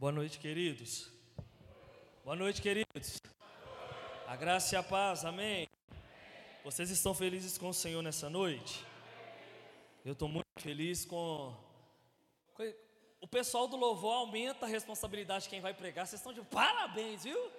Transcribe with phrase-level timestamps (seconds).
[0.00, 1.10] Boa noite, queridos.
[2.22, 3.20] Boa noite, queridos.
[4.28, 5.66] A graça e a paz, amém.
[6.62, 8.86] Vocês estão felizes com o Senhor nessa noite?
[10.04, 11.52] Eu estou muito feliz com.
[13.20, 16.06] O pessoal do louvor aumenta a responsabilidade de quem vai pregar.
[16.06, 17.50] Vocês estão de parabéns, viu?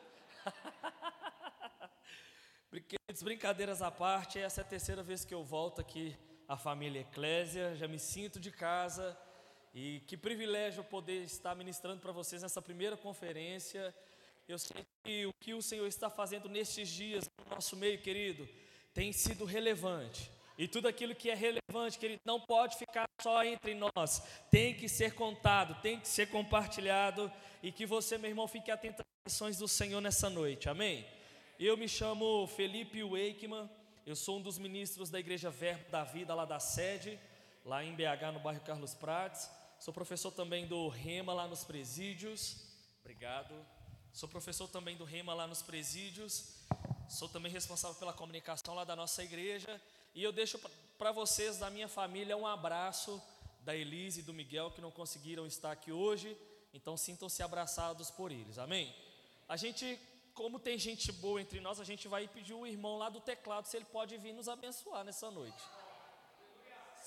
[3.21, 6.15] Brincadeiras à parte, essa é a terceira vez que eu volto aqui
[6.47, 7.75] à família Eclésia.
[7.75, 9.19] Já me sinto de casa.
[9.73, 13.93] E que privilégio poder estar ministrando para vocês nessa primeira conferência.
[14.47, 18.49] Eu sei que o que o Senhor está fazendo nestes dias no nosso meio, querido,
[18.93, 20.31] tem sido relevante.
[20.57, 24.21] E tudo aquilo que é relevante, querido, não pode ficar só entre nós.
[24.51, 27.31] Tem que ser contado, tem que ser compartilhado.
[27.63, 30.67] E que você, meu irmão, fique atento às lições do Senhor nessa noite.
[30.67, 31.05] Amém?
[31.59, 33.69] Eu me chamo Felipe Wakeman.
[34.05, 37.19] Eu sou um dos ministros da Igreja Verbo da Vida, lá da sede,
[37.65, 39.49] lá em BH, no bairro Carlos Prates.
[39.79, 42.65] Sou professor também do Rema lá nos presídios.
[43.01, 43.53] Obrigado.
[44.11, 46.55] Sou professor também do Rema lá nos presídios.
[47.07, 49.81] Sou também responsável pela comunicação lá da nossa igreja.
[50.13, 50.59] E eu deixo
[50.97, 53.21] para vocês, da minha família, um abraço
[53.61, 56.37] da Elise e do Miguel que não conseguiram estar aqui hoje.
[56.73, 58.57] Então sintam-se abraçados por eles.
[58.57, 58.93] Amém?
[59.47, 59.99] A gente,
[60.33, 63.65] como tem gente boa entre nós, a gente vai pedir o irmão lá do teclado
[63.65, 65.63] se ele pode vir nos abençoar nessa noite.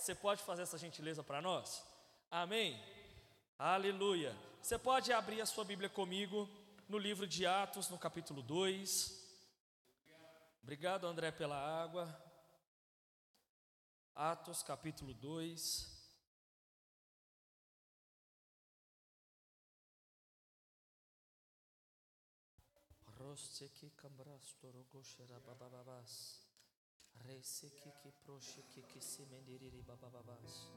[0.02, 1.80] Você pode fazer essa gentileza para nós?
[2.28, 2.76] Amém?
[3.56, 4.36] Aleluia.
[4.60, 6.50] Você pode abrir a sua Bíblia comigo
[6.88, 9.16] no livro de Atos, no capítulo 2.
[10.60, 12.12] Obrigado, André, pela água.
[14.12, 15.88] Atos, capítulo 2.
[23.06, 26.41] Roseki cambras torogoshera babababas.
[27.26, 30.70] Reiseki que prosheki que se mendiriri babababas.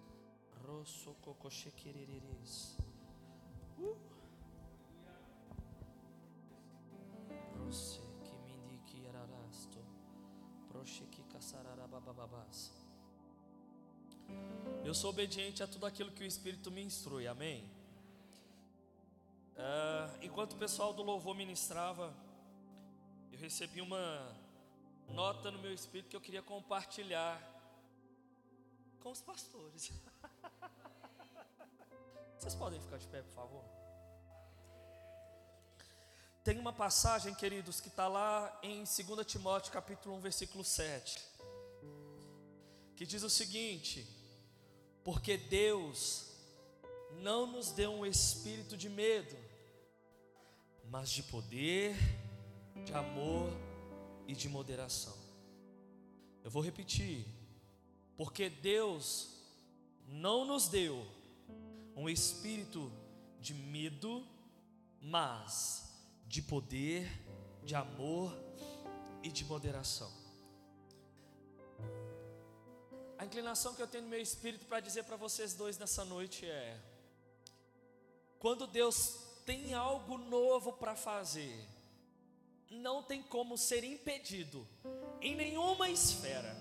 [0.66, 2.78] Rosso cocochequiriris.
[3.78, 3.98] Uh.
[7.58, 9.80] Rosse que mindiki ararasto.
[10.70, 11.24] Proche que
[11.88, 12.72] babababas.
[14.84, 17.64] Eu sou obediente a tudo aquilo que o Espírito me instrui, amém?
[19.56, 22.14] Uh, enquanto o pessoal do louvor ministrava,
[23.31, 24.36] eu recebi uma
[25.10, 27.40] nota no meu espírito que eu queria compartilhar
[29.00, 29.92] com os pastores.
[32.38, 33.64] Vocês podem ficar de pé, por favor?
[36.44, 41.20] Tem uma passagem, queridos, que está lá em 2 Timóteo capítulo 1, versículo 7,
[42.96, 44.08] que diz o seguinte:
[45.04, 46.32] Porque Deus
[47.14, 49.36] não nos deu um espírito de medo,
[50.90, 51.96] mas de poder,
[52.86, 53.52] de amor
[54.28, 55.16] e de moderação.
[56.44, 57.25] Eu vou repetir,
[58.18, 59.30] porque Deus
[60.08, 61.06] não nos deu
[61.96, 62.91] um espírito
[63.40, 64.25] de medo,
[65.02, 65.94] mas
[66.28, 67.09] de poder,
[67.63, 68.36] de amor
[69.24, 70.12] e de moderação.
[73.18, 76.46] A inclinação que eu tenho no meu espírito para dizer para vocês dois nessa noite
[76.46, 76.80] é:
[78.40, 81.68] quando Deus tem algo novo para fazer,
[82.70, 84.68] não tem como ser impedido
[85.22, 86.56] em nenhuma esfera.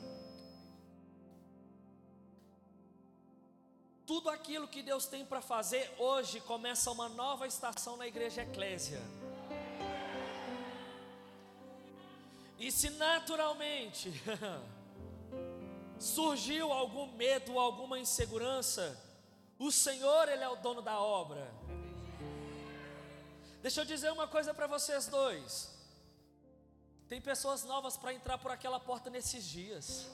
[4.06, 9.00] Tudo aquilo que Deus tem para fazer hoje começa uma nova estação na igreja Eclésia.
[12.58, 14.12] E se naturalmente
[15.98, 19.00] surgiu algum medo, alguma insegurança,
[19.58, 21.50] o Senhor, Ele é o dono da obra.
[23.62, 25.73] Deixa eu dizer uma coisa para vocês dois.
[27.08, 30.10] Tem pessoas novas para entrar por aquela porta nesses dias.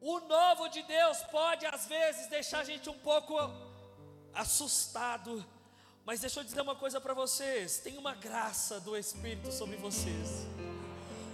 [0.00, 3.34] O novo de Deus pode às vezes deixar a gente um pouco
[4.34, 5.44] assustado,
[6.04, 10.46] mas deixa eu dizer uma coisa para vocês: tem uma graça do Espírito sobre vocês,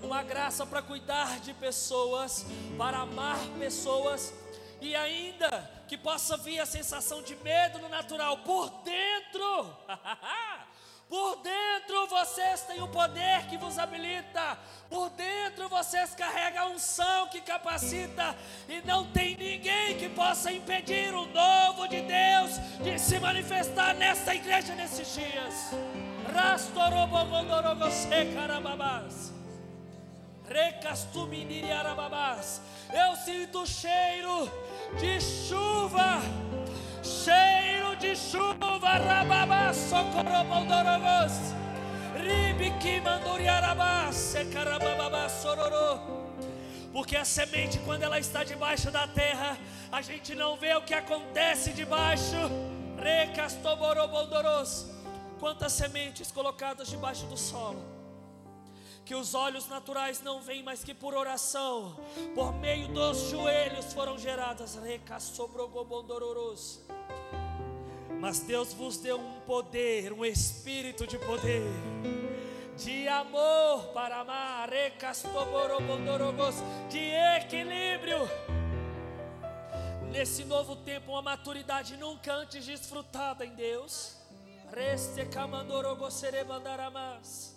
[0.03, 2.45] uma graça para cuidar de pessoas,
[2.79, 4.33] para amar pessoas,
[4.81, 9.77] e ainda que possa vir a sensação de medo no natural, por dentro,
[11.10, 14.57] Por dentro vocês têm o poder que vos habilita.
[14.89, 18.36] Por dentro vocês carregam a unção que capacita.
[18.68, 22.53] E não tem ninguém que possa impedir o novo de Deus
[22.84, 25.54] de se manifestar nesta igreja nesses dias.
[32.92, 34.48] Eu sinto o cheiro
[35.01, 36.21] de chuva
[37.03, 37.79] cheiro
[38.10, 41.54] de chuva, rababá, socorrobondorobos,
[42.16, 46.01] ribiqui manduriarabá, secarababá, sororô.
[46.92, 49.57] Porque a semente, quando ela está debaixo da terra,
[49.92, 52.34] a gente não vê o que acontece debaixo.
[52.97, 54.91] Reca Recastoborobondoros.
[55.39, 58.01] Quantas sementes colocadas debaixo do solo
[59.04, 61.98] que os olhos naturais não veem, mas que por oração,
[62.34, 64.77] por meio dos joelhos foram geradas.
[64.77, 66.80] Recassobrogobondororos.
[68.21, 71.63] Mas Deus vos deu um poder, um espírito de poder,
[72.77, 74.69] de amor para amar,
[76.91, 76.99] de
[77.39, 78.19] equilíbrio.
[80.13, 84.19] Nesse novo tempo, uma maturidade nunca antes desfrutada em Deus.
[84.71, 87.57] Reste camandorogoserebandaramas.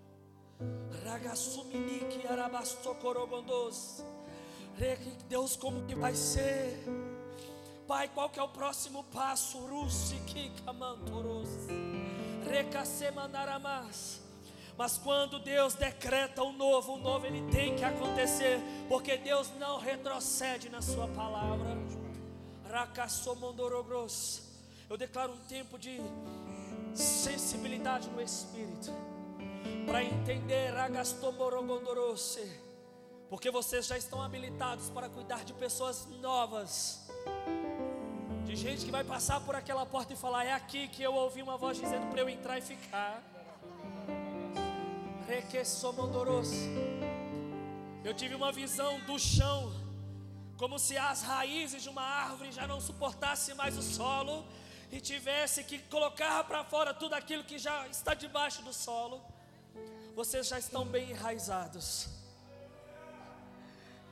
[1.04, 4.02] Ragasuminiki arabastocorogondos.
[5.28, 6.82] Deus, como que vai ser?
[7.86, 9.58] Pai, qual que é o próximo passo?
[9.58, 11.48] Rusikikamantoros.
[12.50, 14.20] Recasemandaramas.
[14.76, 18.58] Mas quando Deus decreta o novo, o novo ele tem que acontecer,
[18.88, 21.76] porque Deus não retrocede na sua palavra.
[22.68, 24.42] Racassomondorogros.
[24.90, 26.00] Eu declaro um tempo de
[26.94, 28.90] sensibilidade no espírito
[29.86, 32.60] para entender Ragastomorogondorose,
[33.28, 37.08] porque vocês já estão habilitados para cuidar de pessoas novas,
[38.44, 41.42] de gente que vai passar por aquela porta e falar: É aqui que eu ouvi
[41.42, 43.22] uma voz dizendo para eu entrar e ficar.
[45.26, 46.68] Requesomondorose.
[48.04, 49.72] Eu tive uma visão do chão,
[50.58, 54.44] como se as raízes de uma árvore já não suportassem mais o solo
[54.92, 59.22] e tivesse que colocar para fora tudo aquilo que já está debaixo do solo
[60.14, 62.06] vocês já estão bem enraizados.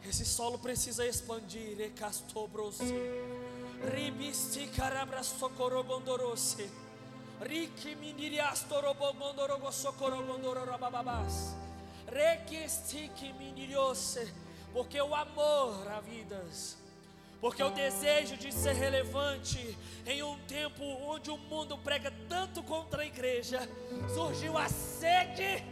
[0.04, 1.80] Esse solo precisa expandir.
[1.80, 2.82] Ecastobrose.
[3.82, 6.70] Ribisti carabrasocorobondorose.
[7.40, 11.56] Riki miniriastorobondorogo socorobondorobababás.
[12.06, 14.32] Requestiki miniriose.
[14.72, 16.80] Porque o amor a vidas
[17.40, 19.76] porque o desejo de ser relevante
[20.06, 23.68] em um tempo onde o mundo prega tanto contra a igreja,
[24.14, 25.64] surgiu a sede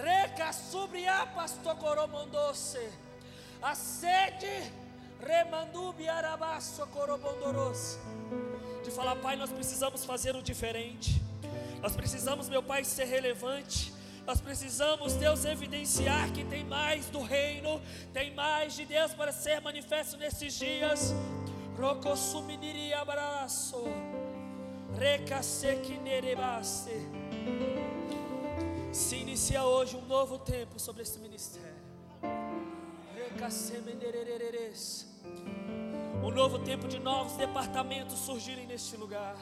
[0.00, 2.90] Reca subria pastocoromondoce.
[3.60, 4.72] A sede
[8.82, 11.20] De falar, Pai, nós precisamos fazer o diferente.
[11.82, 13.92] Nós precisamos, meu Pai, ser relevante.
[14.26, 17.80] Nós precisamos, Deus, evidenciar que tem mais do reino,
[18.12, 21.12] tem mais de Deus para ser manifesto nesses dias.
[21.78, 23.84] Rocosuminiria abraço.
[24.98, 26.92] Recasequinerebasse.
[28.92, 31.80] Se inicia hoje um novo tempo sobre este ministério.
[36.22, 39.36] Um novo tempo de novos departamentos surgirem neste lugar.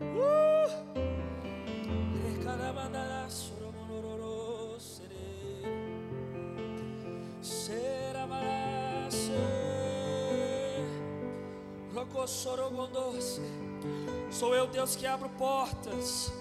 [0.00, 1.12] Uh!
[14.30, 16.32] Sou eu, Deus, que abro portas.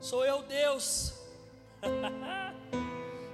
[0.00, 1.14] Sou eu, Deus,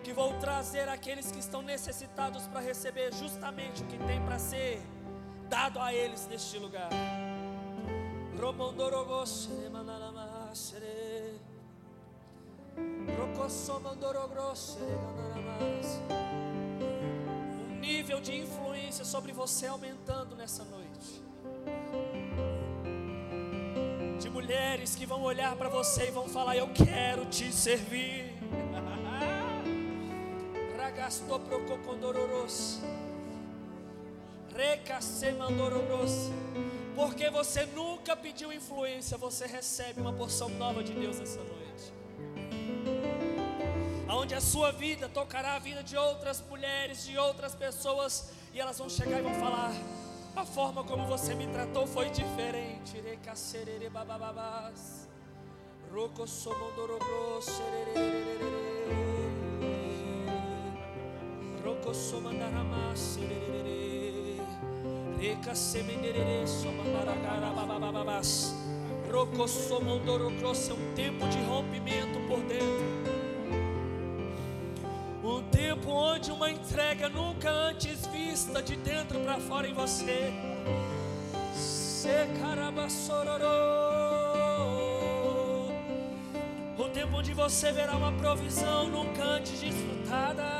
[0.08, 4.80] que vou trazer aqueles que estão necessitados para receber justamente o que tem para ser
[5.50, 6.88] dado a eles neste lugar.
[17.70, 21.22] Um nível de influência sobre você aumentando nessa noite
[24.18, 28.34] de mulheres que vão olhar para você e vão falar: Eu quero te servir.
[30.88, 32.78] Ragastou prococondororos.
[34.56, 36.30] Recasemandororos.
[36.96, 41.92] Porque você nunca pediu influência, você recebe uma porção nova de Deus nessa noite.
[44.08, 48.78] Aonde a sua vida tocará a vida de outras mulheres, de outras pessoas, e elas
[48.78, 49.72] vão chegar e vão falar:
[50.34, 52.98] a forma como você me tratou foi diferente.
[52.98, 55.06] Recacerere babababás.
[70.70, 72.98] É um tempo de rompimento por dentro.
[75.24, 80.32] Um tempo onde uma entrega nunca antes vista de dentro para fora em você.
[86.78, 90.57] O tempo onde você verá uma provisão nunca antes desfrutada.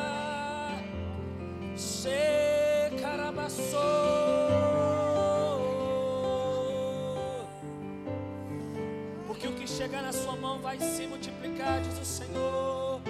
[10.78, 13.00] Vai se multiplicar, diz o Senhor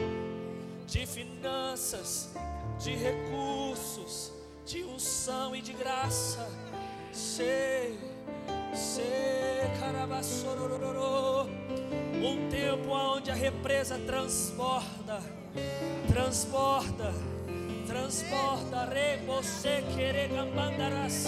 [0.86, 2.30] de finanças,
[2.78, 4.32] de recursos,
[4.64, 6.48] de unção e de graça.
[7.12, 7.98] Sei,
[8.74, 11.46] sei, carabassorororô.
[12.14, 15.20] Um tempo onde a represa transborda,
[16.08, 17.12] transborda,
[17.86, 18.86] transborda.
[18.86, 21.26] Rebose querer gambandarás.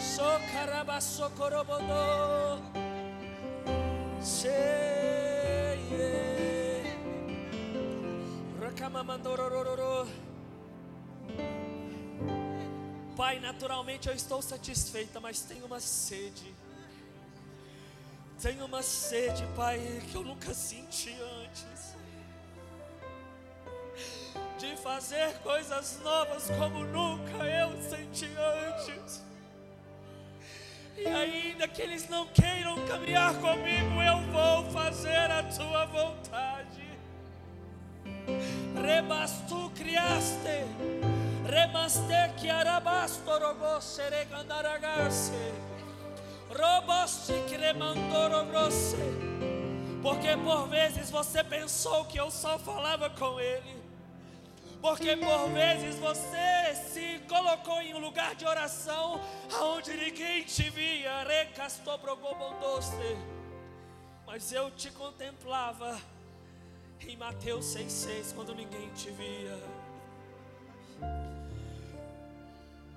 [0.00, 2.62] Socarabassocorobodô.
[4.20, 5.03] Sei,
[13.16, 16.54] Pai, naturalmente eu estou satisfeita, mas tenho uma sede.
[18.40, 19.78] Tenho uma sede, Pai,
[20.10, 21.94] que eu nunca senti antes.
[24.58, 29.22] De fazer coisas novas como nunca eu senti antes.
[30.96, 36.84] E ainda que eles não queiram caminhar comigo, eu vou fazer a tua vontade.
[38.84, 40.66] Rebastu criaste
[41.54, 45.52] Remaste que arabasto rogo seregandaragase.
[46.48, 48.96] Roboste que remandoro grosse.
[50.02, 53.82] Porque por vezes você pensou que eu só falava com ele.
[54.80, 59.20] Porque por vezes você se colocou em um lugar de oração
[59.52, 61.22] aonde ninguém te via.
[61.24, 62.00] Recastou.
[64.26, 65.96] Mas eu te contemplava
[67.00, 69.84] em Mateus 6,6 quando ninguém te via.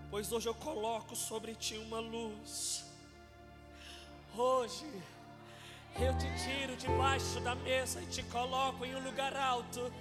[0.10, 2.86] pois hoje eu coloco sobre ti uma luz.
[4.36, 4.89] Hoje
[6.00, 9.94] eu te tiro debaixo da mesa e te coloco em um lugar alto,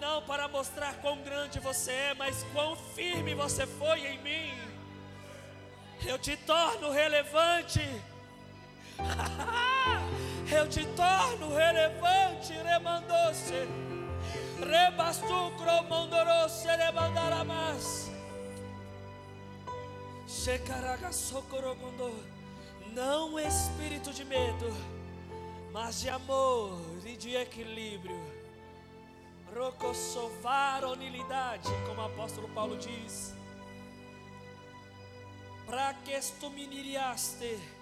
[0.00, 4.52] não para mostrar quão grande você é, mas quão firme você foi em mim.
[6.06, 7.80] Eu te torno relevante.
[10.52, 13.66] eu te torno relevante, remandou-se.
[14.60, 18.10] Rebastu cromandorou-se, remandaramas.
[22.92, 24.74] Não espírito de medo,
[25.72, 28.20] mas de amor e de equilíbrio.
[29.54, 33.34] Rocossovaronilidade, como o apóstolo Paulo diz.
[35.66, 37.81] Para que estuminiaste um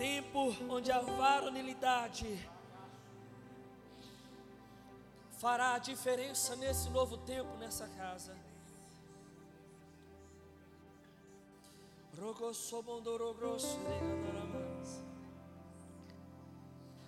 [0.00, 2.26] tempo onde a varonilidade
[5.36, 8.34] fará a diferença nesse novo tempo, nessa casa.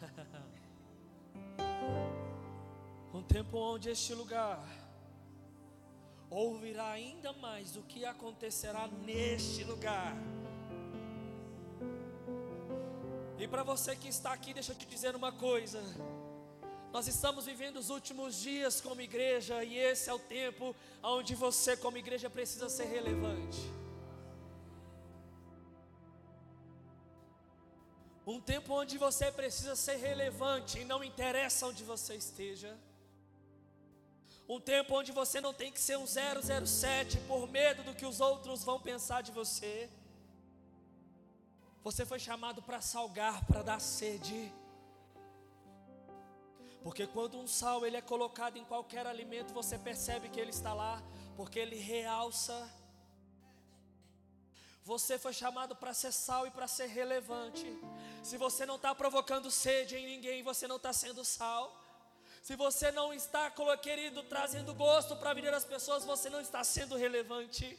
[3.14, 4.62] um tempo onde este lugar
[6.28, 10.14] ouvirá ainda mais o que acontecerá neste lugar.
[13.42, 15.80] E para você que está aqui, deixa eu te dizer uma coisa.
[16.92, 21.76] Nós estamos vivendo os últimos dias como igreja, e esse é o tempo onde você,
[21.76, 23.58] como igreja, precisa ser relevante.
[28.24, 32.78] Um tempo onde você precisa ser relevante e não interessa onde você esteja.
[34.48, 38.20] Um tempo onde você não tem que ser um 007 por medo do que os
[38.20, 39.90] outros vão pensar de você.
[41.82, 44.52] Você foi chamado para salgar, para dar sede.
[46.82, 50.72] Porque quando um sal ele é colocado em qualquer alimento, você percebe que ele está
[50.72, 51.02] lá,
[51.36, 52.56] porque ele realça
[54.84, 57.66] você foi chamado para ser sal e para ser relevante.
[58.22, 61.78] Se você não está provocando sede em ninguém, você não está sendo sal.
[62.42, 63.48] Se você não está,
[63.80, 67.78] querido, trazendo gosto para a vida das pessoas, você não está sendo relevante.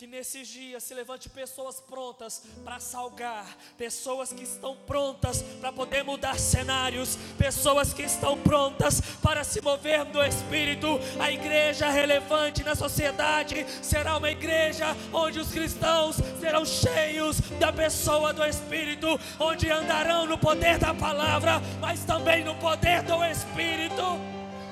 [0.00, 3.44] Que nesses dias se levante pessoas prontas para salgar,
[3.76, 10.06] pessoas que estão prontas para poder mudar cenários, pessoas que estão prontas para se mover
[10.06, 10.98] no Espírito.
[11.18, 18.32] A igreja relevante na sociedade será uma igreja onde os cristãos serão cheios da pessoa
[18.32, 24.18] do Espírito, onde andarão no poder da palavra, mas também no poder do Espírito.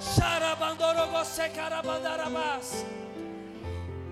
[0.00, 2.86] Xarabandorogose carabandarabás.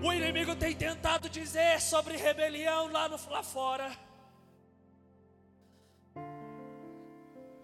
[0.03, 3.91] O inimigo tem tentado dizer sobre rebelião lá, no, lá fora.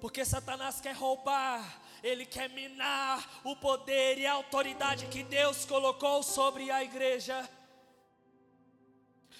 [0.01, 1.63] Porque Satanás quer roubar,
[2.01, 7.47] ele quer minar o poder e a autoridade que Deus colocou sobre a igreja.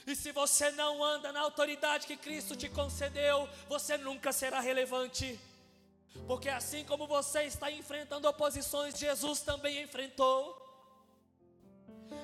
[0.05, 5.39] E se você não anda na autoridade que Cristo te concedeu, você nunca será relevante.
[6.27, 10.62] Porque assim como você está enfrentando oposições, Jesus também enfrentou.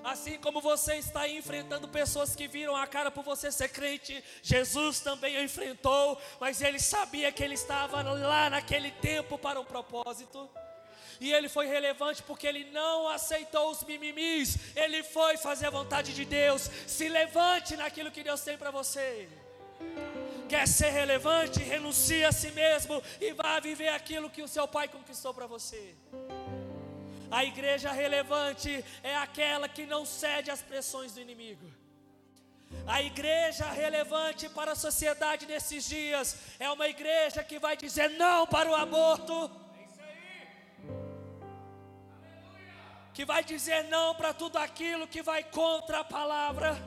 [0.03, 4.99] Assim como você está enfrentando pessoas que viram a cara por você ser crente, Jesus
[4.99, 10.49] também o enfrentou, mas ele sabia que ele estava lá naquele tempo para um propósito.
[11.19, 14.57] E ele foi relevante porque ele não aceitou os mimimis.
[14.75, 16.69] Ele foi fazer a vontade de Deus.
[16.87, 19.27] Se levante naquilo que Deus tem para você.
[20.47, 21.59] Quer ser relevante?
[21.59, 25.95] Renuncie a si mesmo e vá viver aquilo que o seu pai conquistou para você.
[27.31, 31.65] A igreja relevante é aquela que não cede às pressões do inimigo.
[32.87, 38.47] A igreja relevante para a sociedade nesses dias é uma igreja que vai dizer não
[38.47, 39.49] para o aborto,
[43.13, 46.77] que vai dizer não para tudo aquilo que vai contra a palavra.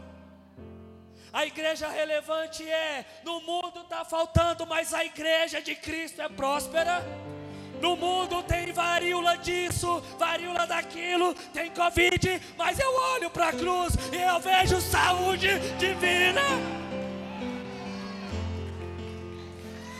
[1.32, 7.02] A igreja relevante é: no mundo está faltando, mas a igreja de Cristo é próspera.
[7.82, 13.94] No mundo tem varíola disso, varíola daquilo, tem Covid, mas eu olho para a cruz
[14.12, 15.48] e eu vejo saúde
[15.80, 16.42] divina.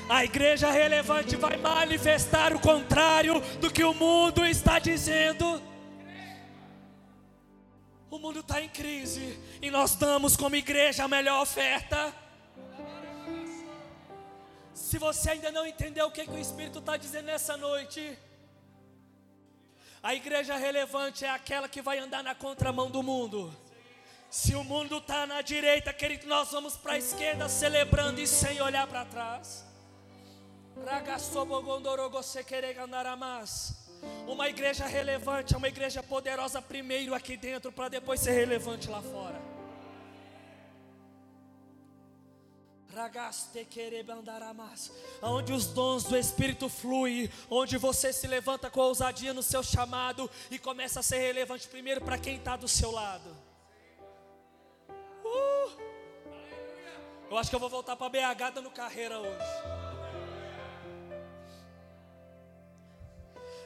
[0.08, 5.60] A igreja relevante vai manifestar o contrário do que o mundo está dizendo.
[8.08, 12.21] O mundo está em crise e nós damos como igreja a melhor oferta.
[14.74, 18.18] Se você ainda não entendeu o que, que o Espírito está dizendo nessa noite,
[20.02, 23.54] a igreja relevante é aquela que vai andar na contramão do mundo.
[24.30, 28.60] Se o mundo está na direita, querido, nós vamos para a esquerda celebrando e sem
[28.62, 29.64] olhar para trás.
[34.26, 39.02] Uma igreja relevante é uma igreja poderosa primeiro aqui dentro, para depois ser relevante lá
[39.02, 39.51] fora.
[45.22, 50.30] Onde os dons do Espírito fluem, onde você se levanta com ousadia no seu chamado
[50.50, 53.36] e começa a ser relevante primeiro para quem está do seu lado.
[55.24, 55.80] Uh!
[57.30, 59.82] Eu acho que eu vou voltar para BH dando carreira hoje.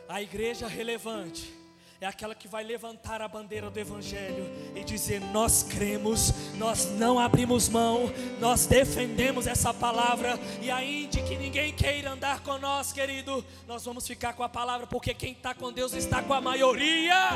[0.09, 1.65] A igreja relevante
[2.00, 7.18] é aquela que vai levantar a bandeira do Evangelho e dizer: Nós cremos, nós não
[7.18, 13.44] abrimos mão, nós defendemos essa palavra, e ainda que ninguém queira andar com nós, querido,
[13.66, 17.30] nós vamos ficar com a palavra, porque quem está com Deus está com a maioria.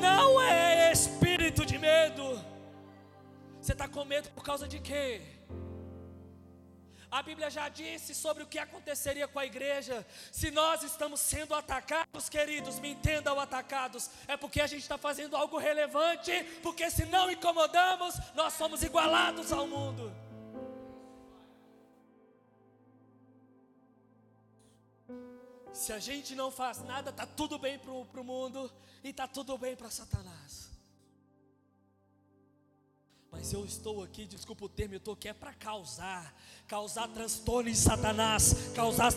[0.00, 2.40] Não é espírito de medo.
[3.60, 5.20] Você está com medo por causa de quê?
[7.12, 10.04] A Bíblia já disse sobre o que aconteceria com a igreja.
[10.32, 15.36] Se nós estamos sendo atacados, queridos, me entendam atacados, é porque a gente está fazendo
[15.36, 20.10] algo relevante, porque se não incomodamos, nós somos igualados ao mundo.
[25.70, 28.72] Se a gente não faz nada, está tudo bem para o mundo
[29.04, 30.71] e está tudo bem para Satanás.
[33.32, 36.34] Mas eu estou aqui, desculpa o termo, eu estou aqui é para causar,
[36.68, 39.10] causar transtorno em Satanás, causar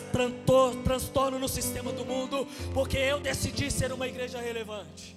[0.82, 5.14] transtorno no sistema do mundo, porque eu decidi ser uma igreja relevante.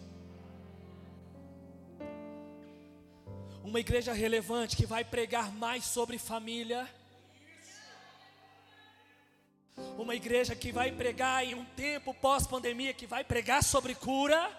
[3.63, 6.85] Uma igreja relevante que vai pregar mais sobre família.
[9.97, 14.51] Uma igreja que vai pregar em um tempo pós-pandemia, que vai pregar sobre cura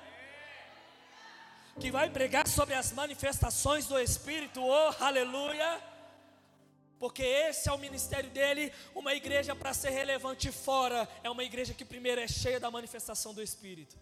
[1.79, 5.81] que vai pregar sobre as manifestações do Espírito, oh aleluia,
[6.99, 8.71] porque esse é o ministério dele.
[8.95, 13.33] Uma igreja para ser relevante fora é uma igreja que primeiro é cheia da manifestação
[13.33, 13.97] do Espírito.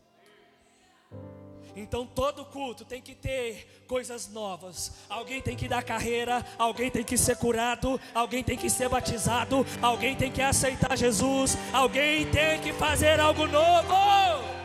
[1.77, 4.93] Então todo culto tem que ter coisas novas.
[5.09, 9.65] Alguém tem que dar carreira, alguém tem que ser curado, alguém tem que ser batizado,
[9.81, 14.58] alguém tem que aceitar Jesus, alguém tem que fazer algo novo.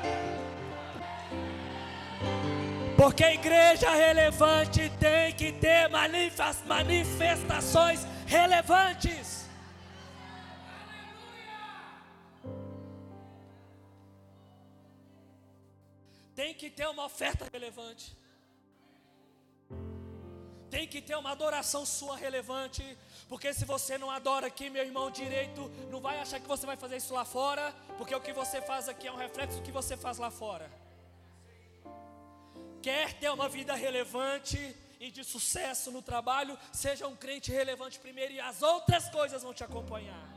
[3.03, 9.45] Porque a igreja relevante tem que ter manifestações relevantes.
[16.33, 18.15] Tem que ter uma oferta relevante.
[20.69, 22.97] Tem que ter uma adoração sua relevante.
[23.27, 26.77] Porque se você não adora aqui, meu irmão direito, não vai achar que você vai
[26.77, 27.75] fazer isso lá fora.
[27.97, 30.82] Porque o que você faz aqui é um reflexo do que você faz lá fora
[32.83, 34.57] quer ter uma vida relevante
[34.99, 39.53] e de sucesso no trabalho, seja um crente relevante primeiro e as outras coisas vão
[39.53, 40.27] te acompanhar.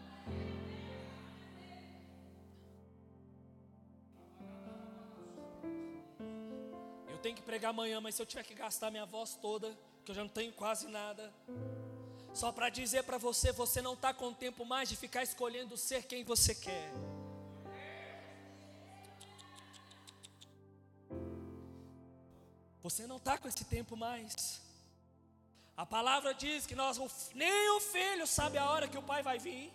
[7.09, 10.12] Eu tenho que pregar amanhã, mas se eu tiver que gastar minha voz toda, que
[10.12, 11.32] eu já não tenho quase nada,
[12.32, 16.04] só para dizer para você, você não está com tempo mais de ficar escolhendo ser
[16.04, 16.92] quem você quer.
[22.87, 24.35] Você não está com esse tempo mais.
[25.83, 26.99] A palavra diz que nós,
[27.35, 29.72] nem o filho sabe a hora que o pai vai vir.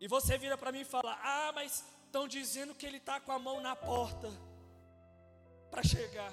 [0.00, 3.30] E você vira para mim e fala: Ah, mas estão dizendo que ele está com
[3.30, 4.30] a mão na porta
[5.70, 6.32] para chegar.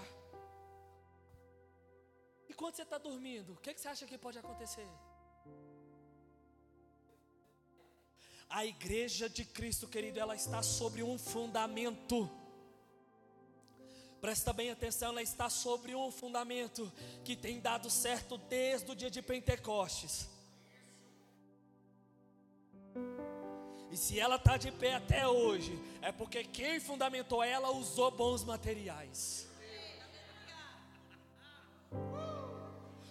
[2.48, 4.90] E quando você está dormindo, o que, que você acha que pode acontecer?
[8.50, 12.39] A igreja de Cristo, querido, ela está sobre um fundamento.
[14.22, 16.92] Presta bem atenção, ela está sobre um fundamento
[17.24, 20.28] que tem dado certo desde o dia de Pentecostes.
[23.90, 28.44] E se ela está de pé até hoje, é porque quem fundamentou ela usou bons
[28.44, 29.48] materiais.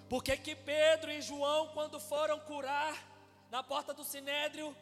[0.09, 2.97] Por que que Pedro e João, quando foram curar
[3.51, 4.77] na porta do sinédrio,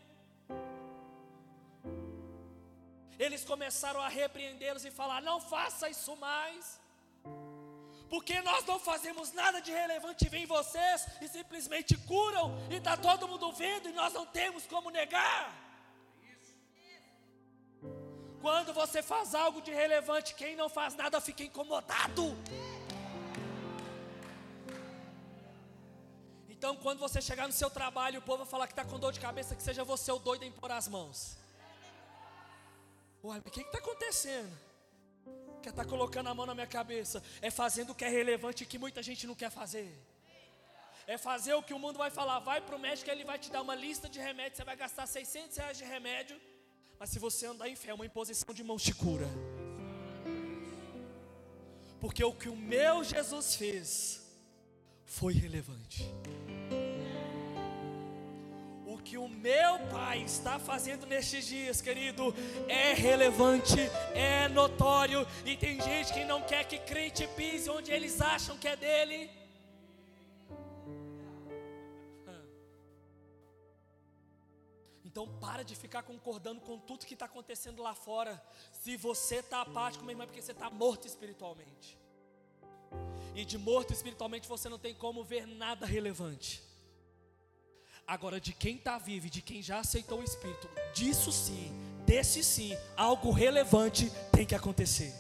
[3.19, 6.81] eles começaram a repreendê-los e falar: não faça isso mais,
[8.09, 13.29] porque nós não fazemos nada de relevante, vem vocês e simplesmente curam, e está todo
[13.29, 15.67] mundo vendo, e nós não temos como negar.
[18.41, 22.37] Quando você faz algo de relevante, quem não faz nada fica incomodado.
[26.49, 29.13] Então, quando você chegar no seu trabalho, o povo vai falar que está com dor
[29.13, 31.37] de cabeça, que seja você o doido em pôr as mãos.
[33.27, 34.57] Uai, o que está acontecendo?
[35.61, 37.21] Que está colocando a mão na minha cabeça?
[37.43, 39.91] É fazendo o que é relevante e que muita gente não quer fazer.
[41.09, 42.39] É fazer o que o mundo vai falar.
[42.39, 44.59] Vai para o médico, ele vai te dar uma lista de remédios.
[44.59, 46.41] Você vai gastar 600 reais de remédio.
[47.01, 49.29] Mas se você andar em fé, uma imposição de mãos te cura.
[52.01, 54.25] Porque o que o meu Jesus fez
[55.05, 56.05] foi relevante.
[59.09, 62.35] Que o meu Pai está fazendo nestes dias, querido,
[62.67, 63.79] é relevante,
[64.13, 65.25] é notório.
[65.45, 69.31] E tem gente que não quer que crente pise onde eles acham que é dele.
[75.05, 78.43] Então para de ficar concordando com tudo que está acontecendo lá fora.
[78.73, 81.97] Se você está apático, meu irmão, é porque você está morto espiritualmente.
[83.37, 86.66] E de morto espiritualmente você não tem como ver nada relevante.
[88.07, 91.73] Agora, de quem está vivo, de quem já aceitou o Espírito, disso sim,
[92.07, 95.13] desse sim, algo relevante tem que acontecer.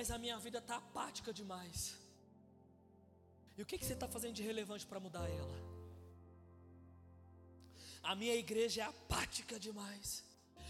[0.00, 1.94] mas a minha vida está apática demais.
[3.54, 5.69] E o que, que você está fazendo de relevante para mudar ela?
[8.02, 10.24] A minha igreja é apática demais.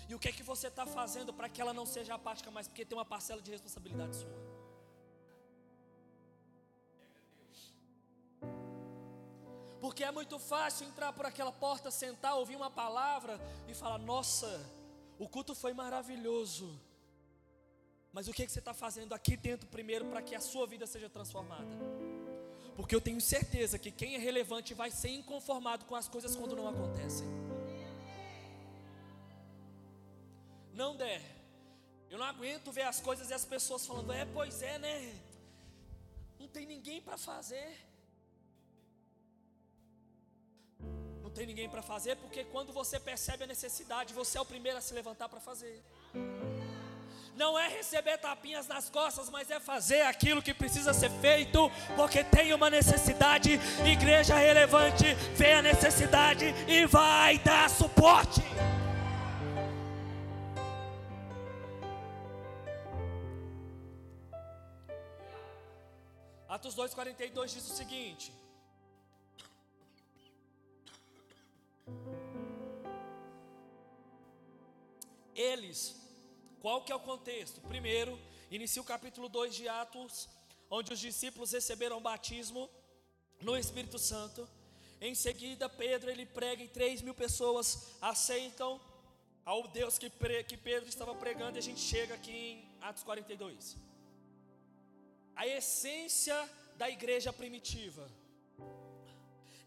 [0.08, 2.66] E o que é que você está fazendo para que ela não seja apática mais?
[2.66, 4.50] Porque tem uma parcela de responsabilidade sua.
[9.80, 14.50] Porque é muito fácil entrar por aquela porta, sentar, ouvir uma palavra e falar: Nossa,
[15.18, 16.78] o culto foi maravilhoso.
[18.12, 20.86] Mas o que, que você está fazendo aqui dentro primeiro para que a sua vida
[20.86, 21.76] seja transformada?
[22.76, 26.56] Porque eu tenho certeza que quem é relevante vai ser inconformado com as coisas quando
[26.56, 27.26] não acontecem.
[30.72, 31.22] Não der.
[32.08, 35.20] Eu não aguento ver as coisas e as pessoas falando, é, pois é, né?
[36.38, 37.70] Não tem ninguém para fazer.
[41.22, 44.78] Não tem ninguém para fazer, porque quando você percebe a necessidade, você é o primeiro
[44.78, 45.80] a se levantar para fazer
[47.36, 52.22] não é receber tapinhas nas costas, mas é fazer aquilo que precisa ser feito, porque
[52.24, 53.60] tem uma necessidade.
[53.84, 58.42] Igreja relevante vê a necessidade e vai dar suporte.
[66.48, 68.34] Atos 2,42 diz o seguinte:
[75.34, 75.96] Eles
[76.60, 77.60] qual que é o contexto?
[77.62, 78.18] Primeiro,
[78.50, 80.28] inicia o capítulo 2 de Atos,
[80.70, 82.68] onde os discípulos receberam batismo
[83.40, 84.46] no Espírito Santo.
[85.00, 88.78] Em seguida, Pedro ele prega e 3 mil pessoas aceitam
[89.44, 90.10] ao Deus que,
[90.46, 93.76] que Pedro estava pregando, e a gente chega aqui em Atos 42.
[95.34, 96.36] A essência
[96.76, 98.06] da igreja primitiva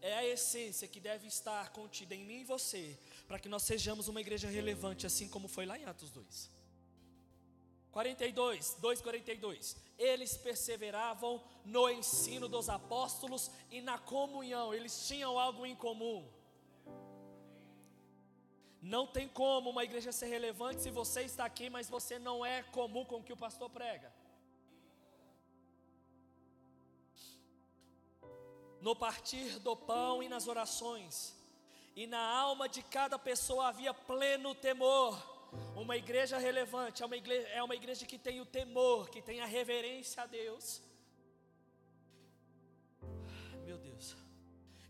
[0.00, 4.06] é a essência que deve estar contida em mim e você, para que nós sejamos
[4.06, 6.63] uma igreja relevante, assim como foi lá em Atos 2.
[7.94, 9.76] 42, 2:42.
[9.96, 16.28] Eles perseveravam no ensino dos apóstolos e na comunhão, eles tinham algo em comum.
[18.82, 22.64] Não tem como uma igreja ser relevante se você está aqui, mas você não é
[22.64, 24.12] comum com o que o pastor prega.
[28.80, 31.34] No partir do pão e nas orações,
[31.94, 35.33] e na alma de cada pessoa havia pleno temor.
[35.74, 39.40] Uma igreja relevante é uma igreja, é uma igreja que tem o temor, que tem
[39.40, 40.80] a reverência a Deus.
[43.64, 44.16] Meu Deus.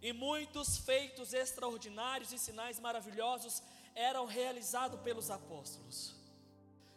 [0.00, 3.62] E muitos feitos extraordinários e sinais maravilhosos
[3.94, 6.14] eram realizados pelos apóstolos.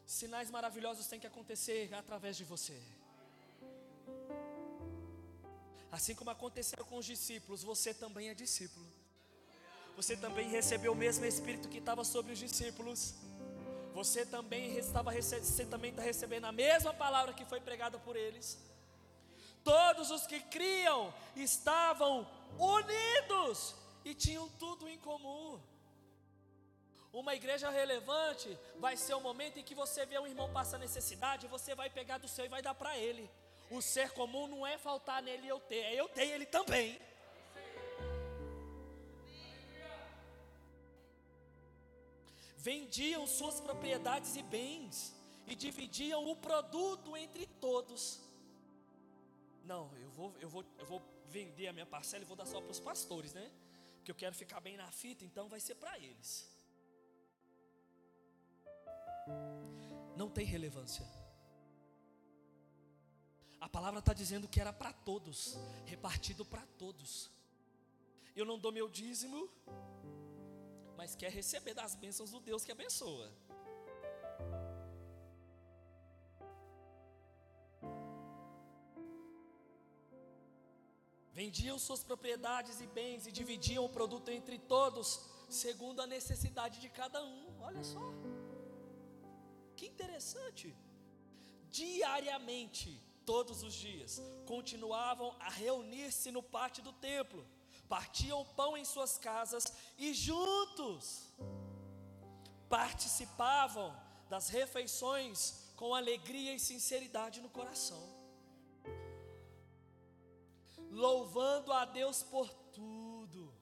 [0.06, 2.80] Sinais maravilhosos têm que acontecer através de você.
[5.92, 8.86] Assim como aconteceu com os discípulos, você também é discípulo.
[9.96, 13.16] Você também recebeu o mesmo Espírito que estava sobre os discípulos.
[13.98, 18.48] Você também estava você também está recebendo a mesma palavra que foi pregada por eles.
[19.64, 22.28] Todos os que criam estavam
[22.60, 23.74] unidos
[24.06, 25.60] e tinham tudo em comum.
[27.12, 31.48] Uma igreja relevante vai ser o momento em que você vê um irmão passar necessidade,
[31.48, 33.28] você vai pegar do seu e vai dar para ele.
[33.72, 37.02] O ser comum não é faltar nele eu ter, é eu ter ele também.
[42.70, 45.16] Vendiam suas propriedades e bens
[45.50, 48.02] e dividiam o produto entre todos.
[49.64, 51.02] Não, eu vou, eu vou, eu vou
[51.38, 53.50] vender a minha parcela e vou dar só para os pastores, né?
[53.96, 56.30] Porque eu quero ficar bem na fita, então vai ser para eles.
[60.18, 61.06] Não tem relevância.
[63.62, 67.32] A palavra está dizendo que era para todos, repartido para todos.
[68.36, 69.50] Eu não dou meu dízimo,
[70.98, 73.32] mas quer receber das bênçãos do Deus que abençoa.
[81.32, 85.08] Vendiam suas propriedades e bens e dividiam o produto entre todos,
[85.48, 87.62] segundo a necessidade de cada um.
[87.62, 88.02] Olha só,
[89.76, 90.76] que interessante.
[91.70, 92.90] Diariamente,
[93.24, 97.46] todos os dias, continuavam a reunir-se no pátio do templo
[97.88, 99.66] partiam pão em suas casas
[99.98, 101.34] e juntos
[102.70, 103.96] participavam
[104.30, 108.02] das refeições com alegria e sinceridade no coração,
[110.92, 113.54] louvando a Deus por tudo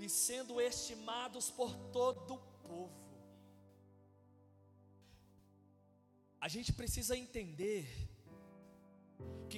[0.00, 3.00] e sendo estimados por todo o povo.
[6.40, 8.09] A gente precisa entender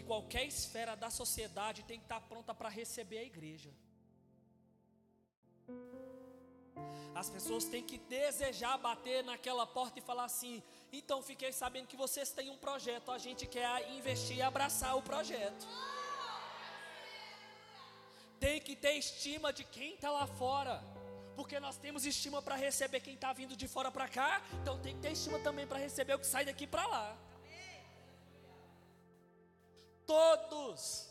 [0.03, 3.71] que qualquer esfera da sociedade tem que estar pronta para receber a igreja.
[7.15, 10.63] As pessoas têm que desejar bater naquela porta e falar assim:
[10.93, 15.03] então fiquei sabendo que vocês têm um projeto, a gente quer investir e abraçar o
[15.03, 15.67] projeto.
[18.41, 20.83] Tem que ter estima de quem está lá fora,
[21.37, 24.97] porque nós temos estima para receber quem está vindo de fora para cá, então tem
[24.97, 27.32] que ter estima também para receber o que sai daqui para lá
[30.07, 31.09] todos,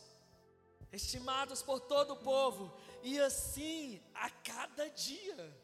[0.92, 5.62] estimados por todo o povo, e assim a cada dia.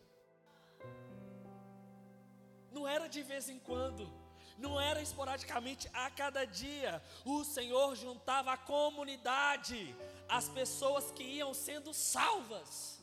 [2.71, 4.11] Não era de vez em quando,
[4.59, 9.95] não era esporadicamente, a cada dia o Senhor juntava a comunidade,
[10.29, 12.99] as pessoas que iam sendo salvas.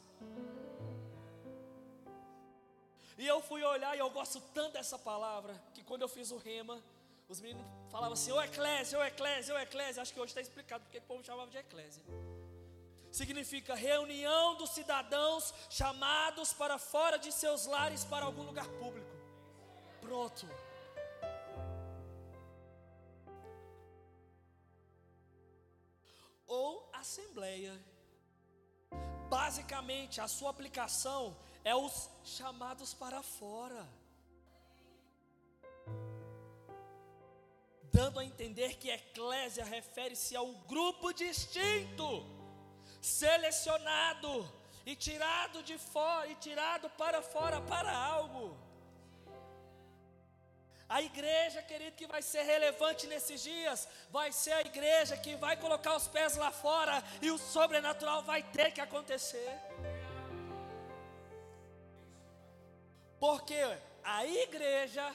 [3.17, 6.37] E eu fui olhar, e eu gosto tanto dessa palavra, que quando eu fiz o
[6.37, 6.83] rema,
[7.27, 10.01] os meninos falavam assim, ô eclésia, ô eclésia, ô eclésia.
[10.01, 12.03] Acho que hoje está explicado porque o povo chamava de eclésia.
[13.11, 19.15] Significa reunião dos cidadãos chamados para fora de seus lares para algum lugar público.
[20.01, 20.47] Pronto.
[26.45, 27.73] Ou assembleia.
[29.29, 33.87] Basicamente, a sua aplicação é os chamados para fora.
[37.95, 42.07] Dando a entender que eclésia refere-se ao grupo distinto,
[43.01, 44.31] selecionado
[44.85, 48.45] e tirado de fora e tirado para fora para algo.
[50.89, 55.55] A igreja, querido, que vai ser relevante nesses dias, vai ser a igreja que vai
[55.57, 59.53] colocar os pés lá fora e o sobrenatural vai ter que acontecer.
[63.19, 63.59] Porque
[64.03, 65.05] a igreja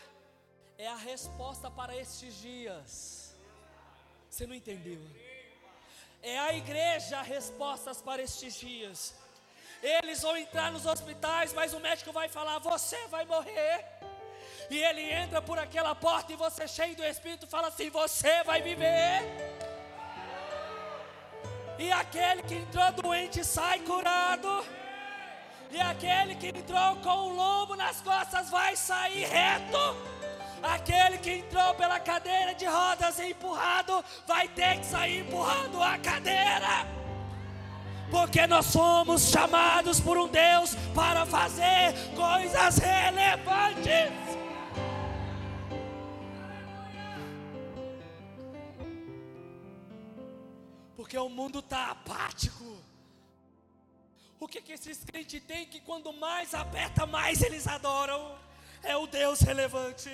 [0.81, 2.83] é a resposta para estes dias.
[4.31, 5.01] Você não entendeu?
[6.23, 9.15] É a igreja a respostas para estes dias.
[9.83, 13.85] Eles vão entrar nos hospitais, mas o médico vai falar: Você vai morrer.
[14.71, 18.63] E ele entra por aquela porta e você, cheio do Espírito, fala assim: Você vai
[18.63, 19.21] viver.
[21.79, 24.65] E aquele que entrou doente sai curado.
[25.71, 30.20] E aquele que entrou com um lombo nas costas vai sair reto.
[30.75, 36.87] Aquele que entrou pela cadeira de rodas empurrado, vai ter que sair empurrando a cadeira.
[38.09, 44.13] Porque nós somos chamados por um Deus para fazer coisas relevantes.
[50.97, 52.79] Porque o mundo está apático.
[54.39, 58.39] O que, que esses crentes têm que quando mais aperta, mais eles adoram?
[58.83, 60.11] É o Deus relevante.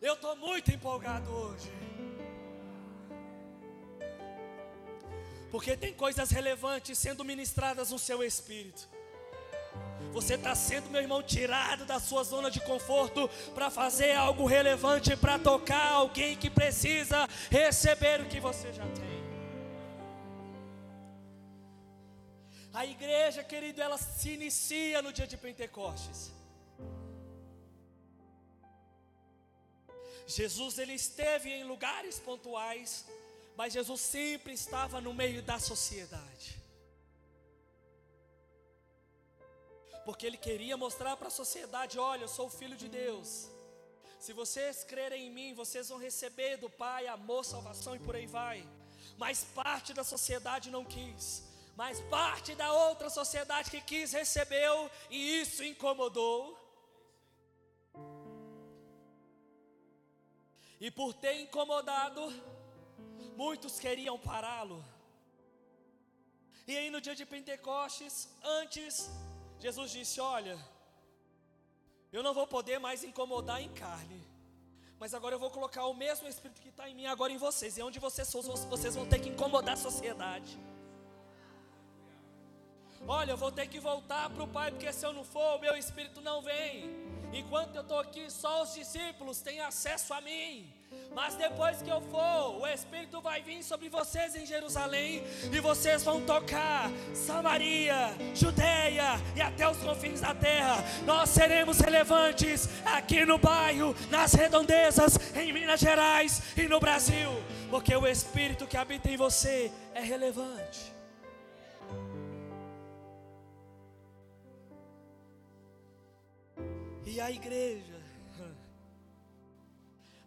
[0.00, 1.72] Eu estou muito empolgado hoje.
[5.50, 8.88] Porque tem coisas relevantes sendo ministradas no seu espírito.
[10.12, 15.16] Você está sendo, meu irmão, tirado da sua zona de conforto para fazer algo relevante,
[15.16, 19.16] para tocar alguém que precisa receber o que você já tem.
[22.72, 26.35] A igreja, querido, ela se inicia no dia de Pentecostes.
[30.26, 33.04] Jesus ele esteve em lugares pontuais,
[33.56, 36.60] mas Jesus sempre estava no meio da sociedade.
[40.04, 43.48] Porque ele queria mostrar para a sociedade: olha, eu sou o filho de Deus.
[44.18, 48.26] Se vocês crerem em mim, vocês vão receber do Pai amor, salvação e por aí
[48.26, 48.66] vai.
[49.18, 51.42] Mas parte da sociedade não quis.
[51.76, 56.55] Mas parte da outra sociedade que quis recebeu e isso incomodou.
[60.80, 62.22] E por ter incomodado,
[63.36, 64.84] muitos queriam pará-lo.
[66.66, 69.10] E aí no dia de Pentecostes, antes,
[69.58, 70.58] Jesus disse: Olha,
[72.12, 74.20] eu não vou poder mais incomodar em carne,
[74.98, 77.78] mas agora eu vou colocar o mesmo Espírito que está em mim agora em vocês.
[77.78, 80.58] E onde vocês são, vocês vão ter que incomodar a sociedade.
[83.08, 85.60] Olha, eu vou ter que voltar para o Pai, porque se eu não for, o
[85.60, 87.15] meu Espírito não vem.
[87.32, 90.72] Enquanto eu estou aqui, só os discípulos têm acesso a mim.
[91.14, 96.02] Mas depois que eu for, o Espírito vai vir sobre vocês em Jerusalém e vocês
[96.02, 100.84] vão tocar Samaria, Judeia e até os confins da terra.
[101.04, 107.30] Nós seremos relevantes aqui no bairro, nas redondezas, em Minas Gerais e no Brasil,
[107.70, 110.95] porque o Espírito que habita em você é relevante.
[117.26, 118.00] A igreja,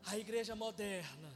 [0.05, 1.31] a igreja moderna,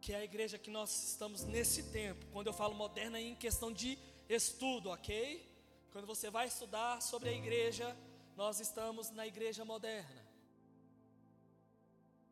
[0.00, 3.34] que é a igreja que nós estamos nesse tempo, quando eu falo moderna é em
[3.34, 3.98] questão de
[4.30, 5.46] estudo, ok?
[5.92, 7.94] Quando você vai estudar sobre a igreja,
[8.34, 10.26] nós estamos na igreja moderna.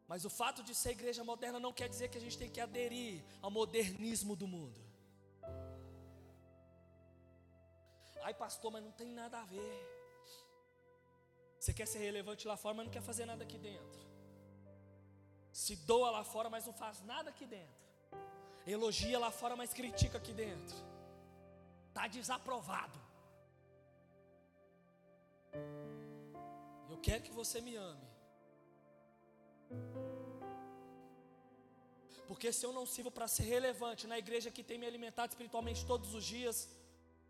[0.09, 2.63] Mas o fato de ser igreja moderna não quer dizer que a gente tem que
[2.63, 4.81] aderir ao modernismo do mundo.
[8.23, 10.00] Ai, pastor, mas não tem nada a ver.
[11.61, 14.01] Você quer ser relevante lá fora, mas não quer fazer nada aqui dentro.
[15.53, 17.81] Se doa lá fora, mas não faz nada aqui dentro.
[18.67, 20.77] Elogia lá fora, mas critica aqui dentro.
[21.89, 22.99] Está desaprovado.
[26.89, 28.09] Eu quero que você me ame.
[32.27, 35.85] Porque se eu não sirvo para ser relevante na igreja que tem me alimentado espiritualmente
[35.85, 36.69] todos os dias,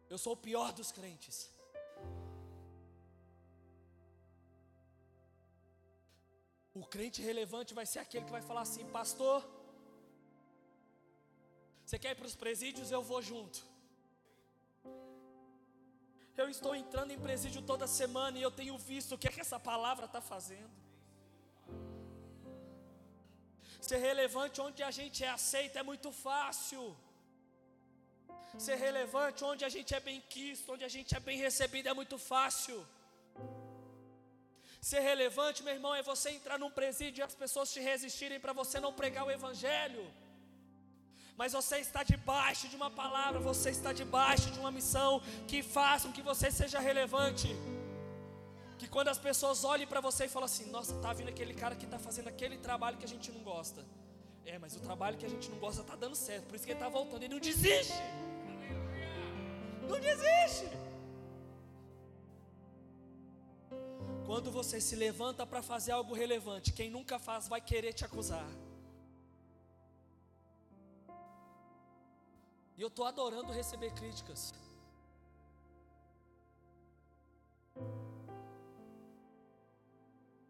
[0.08, 1.50] eu sou o pior dos crentes.
[6.74, 9.38] O crente relevante vai ser aquele que vai falar assim: Pastor,
[11.84, 12.92] você quer ir para os presídios?
[12.92, 13.60] Eu vou junto.
[16.36, 19.40] Eu estou entrando em presídio toda semana e eu tenho visto o que é que
[19.46, 20.70] essa palavra está fazendo.
[23.88, 26.84] Ser relevante onde a gente é aceito é muito fácil.
[28.66, 31.94] Ser relevante onde a gente é bem quisto, onde a gente é bem recebido é
[32.00, 32.78] muito fácil.
[34.80, 38.52] Ser relevante, meu irmão, é você entrar num presídio e as pessoas te resistirem para
[38.52, 40.04] você não pregar o Evangelho.
[41.40, 46.06] Mas você está debaixo de uma palavra, você está debaixo de uma missão que faça
[46.06, 47.48] com que você seja relevante.
[48.78, 51.74] Que quando as pessoas olhem para você e falam assim: Nossa, está vindo aquele cara
[51.74, 53.84] que está fazendo aquele trabalho que a gente não gosta.
[54.46, 56.72] É, mas o trabalho que a gente não gosta está dando certo, por isso que
[56.72, 57.22] ele está voltando.
[57.22, 57.92] Ele não desiste.
[59.88, 60.66] Não desiste.
[64.30, 68.48] Quando você se levanta para fazer algo relevante, quem nunca faz vai querer te acusar.
[72.76, 74.54] E eu estou adorando receber críticas.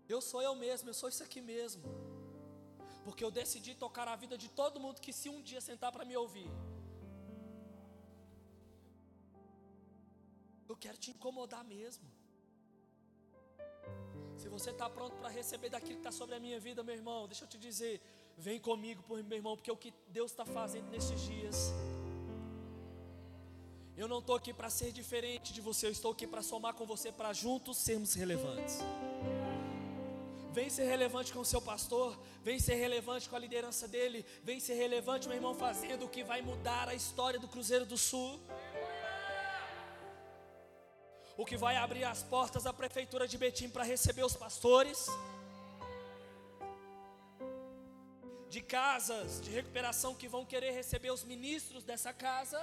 [0.07, 1.83] Eu sou eu mesmo, eu sou isso aqui mesmo.
[3.03, 6.05] Porque eu decidi tocar a vida de todo mundo que se um dia sentar para
[6.05, 6.51] me ouvir.
[10.69, 12.20] Eu quero te incomodar mesmo.
[14.41, 17.27] Se você está pronto para receber daquilo que está sobre a minha vida, meu irmão,
[17.29, 18.01] deixa eu te dizer,
[18.41, 21.75] Vem comigo, meu irmão, porque é o que Deus está fazendo nesses dias.
[23.95, 26.87] Eu não estou aqui para ser diferente de você, eu estou aqui para somar com
[26.87, 28.79] você, para juntos sermos relevantes.
[30.55, 34.59] Vem ser relevante com o seu pastor, vem ser relevante com a liderança dele, vem
[34.59, 38.41] ser relevante, meu irmão, fazendo o que vai mudar a história do Cruzeiro do Sul.
[41.41, 45.07] O que vai abrir as portas da prefeitura de Betim para receber os pastores.
[48.51, 52.61] De casas de recuperação que vão querer receber os ministros dessa casa.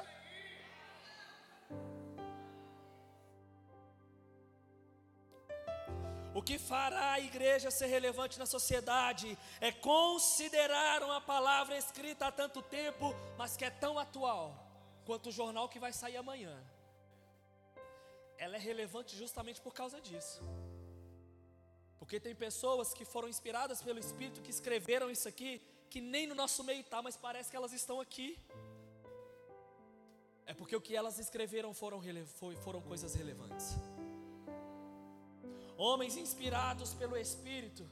[6.36, 12.32] O que fará a igreja ser relevante na sociedade é considerar uma palavra escrita há
[12.32, 14.55] tanto tempo, mas que é tão atual
[15.03, 16.55] quanto o jornal que vai sair amanhã.
[18.38, 20.41] Ela é relevante justamente por causa disso.
[21.99, 26.35] Porque tem pessoas que foram inspiradas pelo Espírito que escreveram isso aqui, que nem no
[26.35, 28.39] nosso meio está, mas parece que elas estão aqui.
[30.45, 32.01] É porque o que elas escreveram foram,
[32.63, 33.75] foram coisas relevantes
[35.77, 37.88] homens inspirados pelo Espírito,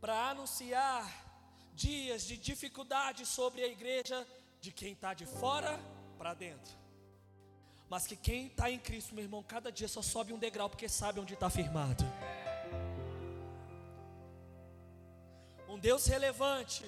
[0.00, 1.04] para anunciar
[1.74, 4.26] dias de dificuldade sobre a igreja,
[4.60, 5.78] de quem está de fora
[6.16, 6.79] para dentro.
[7.90, 10.88] Mas que quem está em Cristo, meu irmão, cada dia só sobe um degrau porque
[10.88, 12.04] sabe onde está firmado.
[15.68, 16.84] Um Deus relevante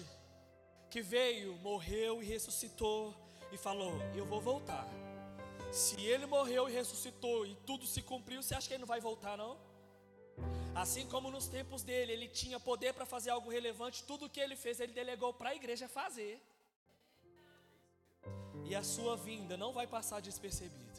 [0.88, 3.12] que veio, morreu e ressuscitou
[3.50, 4.86] e falou: Eu vou voltar.
[5.72, 9.00] Se ele morreu e ressuscitou e tudo se cumpriu, você acha que ele não vai
[9.00, 9.58] voltar, não?
[10.72, 14.54] Assim como nos tempos dele, ele tinha poder para fazer algo relevante, tudo que ele
[14.54, 16.40] fez, ele delegou para a igreja fazer.
[18.64, 20.91] E a sua vinda não vai passar despercebida.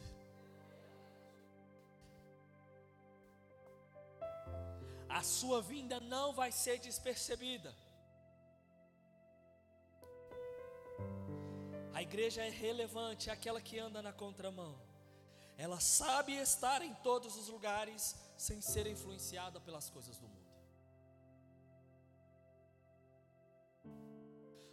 [5.19, 7.71] A sua vinda não vai ser despercebida.
[11.93, 14.73] A igreja é relevante, é aquela que anda na contramão.
[15.55, 20.43] Ela sabe estar em todos os lugares sem ser influenciada pelas coisas do mundo.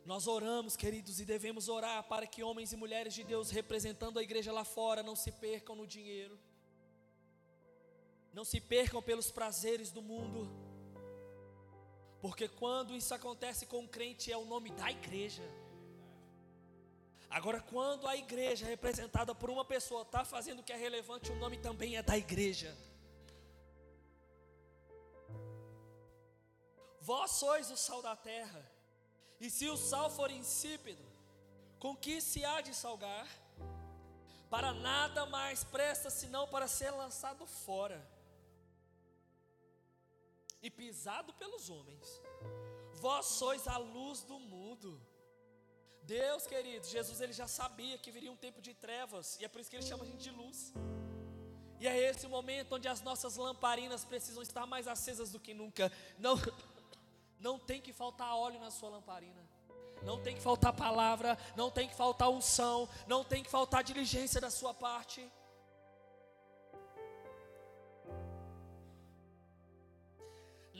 [0.06, 4.22] Nós oramos, queridos, e devemos orar para que homens e mulheres de Deus representando a
[4.22, 6.40] igreja lá fora não se percam no dinheiro,
[8.32, 10.48] não se percam pelos prazeres do mundo,
[12.20, 15.42] porque quando isso acontece com o crente é o nome da igreja.
[17.28, 21.36] Agora, quando a igreja representada por uma pessoa está fazendo o que é relevante, o
[21.36, 22.76] nome também é da igreja.
[27.00, 28.70] Vós sois o sal da terra,
[29.40, 31.02] e se o sal for insípido,
[31.78, 33.26] com que se há de salgar?
[34.50, 38.06] Para nada mais presta senão para ser lançado fora
[40.62, 42.20] e pisado pelos homens.
[42.94, 45.00] Vós sois a luz do mundo.
[46.02, 49.60] Deus, querido, Jesus ele já sabia que viria um tempo de trevas, e é por
[49.60, 50.72] isso que ele chama a gente de luz.
[51.78, 55.54] E é esse o momento onde as nossas lamparinas precisam estar mais acesas do que
[55.54, 55.90] nunca.
[56.18, 56.34] Não,
[57.40, 59.48] não tem que faltar óleo na sua lamparina.
[60.02, 64.40] Não tem que faltar palavra, não tem que faltar unção, não tem que faltar diligência
[64.40, 65.26] da sua parte.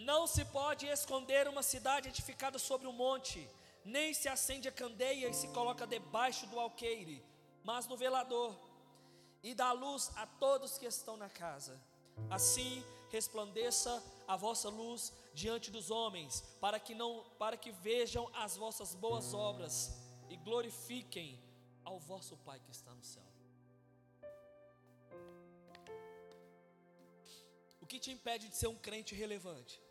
[0.05, 3.47] Não se pode esconder uma cidade edificada sobre um monte,
[3.85, 7.23] nem se acende a candeia e se coloca debaixo do alqueire,
[7.63, 8.57] mas no velador,
[9.43, 11.79] e dá luz a todos que estão na casa.
[12.31, 18.57] Assim resplandeça a vossa luz diante dos homens, para que não para que vejam as
[18.57, 19.75] vossas boas obras
[20.31, 21.39] e glorifiquem
[21.85, 23.31] ao vosso Pai que está no céu.
[27.81, 29.90] O que te impede de ser um crente relevante?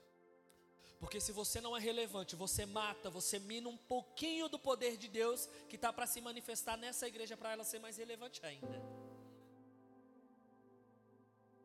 [0.99, 5.07] Porque se você não é relevante, você mata, você mina um pouquinho do poder de
[5.07, 8.81] Deus que está para se manifestar nessa igreja para ela ser mais relevante ainda.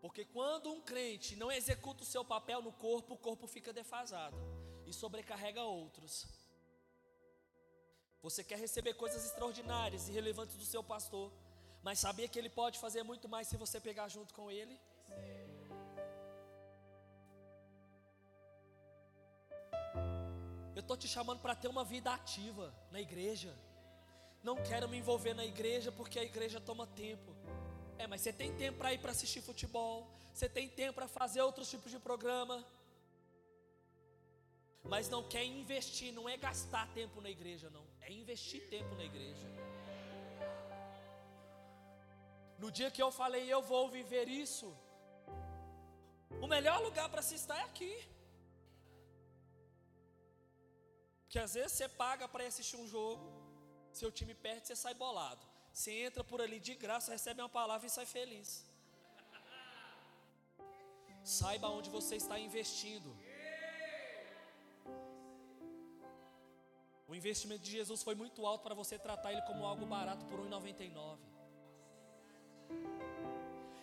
[0.00, 4.36] Porque quando um crente não executa o seu papel no corpo, o corpo fica defasado
[4.86, 6.26] e sobrecarrega outros.
[8.22, 11.32] Você quer receber coisas extraordinárias e relevantes do seu pastor,
[11.82, 14.80] mas sabia que ele pode fazer muito mais se você pegar junto com ele?
[20.74, 23.54] Eu estou te chamando para ter uma vida ativa na igreja.
[24.42, 27.34] Não quero me envolver na igreja porque a igreja toma tempo.
[27.96, 31.42] É, mas você tem tempo para ir para assistir futebol, você tem tempo para fazer
[31.42, 32.64] outros tipos de programa.
[34.82, 39.04] Mas não quer investir, não é gastar tempo na igreja, não, é investir tempo na
[39.04, 39.46] igreja.
[42.58, 44.76] No dia que eu falei, eu vou viver isso,
[46.42, 47.92] o melhor lugar para se estar é aqui.
[51.34, 53.24] Porque às vezes você paga para assistir um jogo,
[53.92, 55.44] seu time perde, você sai bolado.
[55.72, 58.64] Você entra por ali de graça, recebe uma palavra e sai feliz.
[61.24, 63.10] Saiba onde você está investindo.
[67.08, 70.38] O investimento de Jesus foi muito alto para você tratar ele como algo barato por
[70.38, 71.18] 1,99.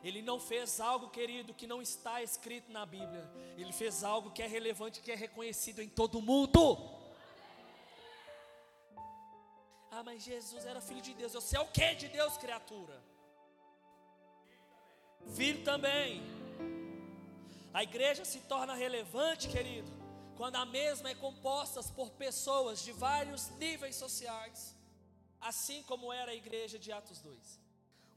[0.06, 3.30] Ele não fez algo, querido, que não está escrito na Bíblia.
[3.58, 7.01] Ele fez algo que é relevante, que é reconhecido em todo mundo.
[9.96, 11.34] Ah, mas Jesus era filho de Deus.
[11.34, 12.98] Você é o que de Deus, criatura?
[15.36, 16.22] Filho também.
[17.74, 19.92] A igreja se torna relevante, querido,
[20.38, 24.76] quando a mesma é composta por pessoas de vários níveis sociais,
[25.40, 27.60] assim como era a igreja de Atos 2.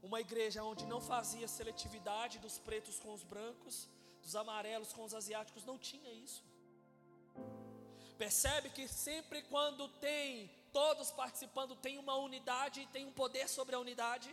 [0.01, 3.87] Uma igreja onde não fazia seletividade dos pretos com os brancos,
[4.21, 6.43] dos amarelos com os asiáticos, não tinha isso.
[8.17, 13.75] Percebe que sempre quando tem todos participando, tem uma unidade e tem um poder sobre
[13.75, 14.29] a unidade.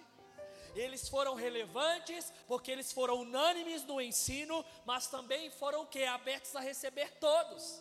[0.74, 6.60] Eles foram relevantes porque eles foram unânimes no ensino, mas também foram que abertos a
[6.60, 7.80] receber todos.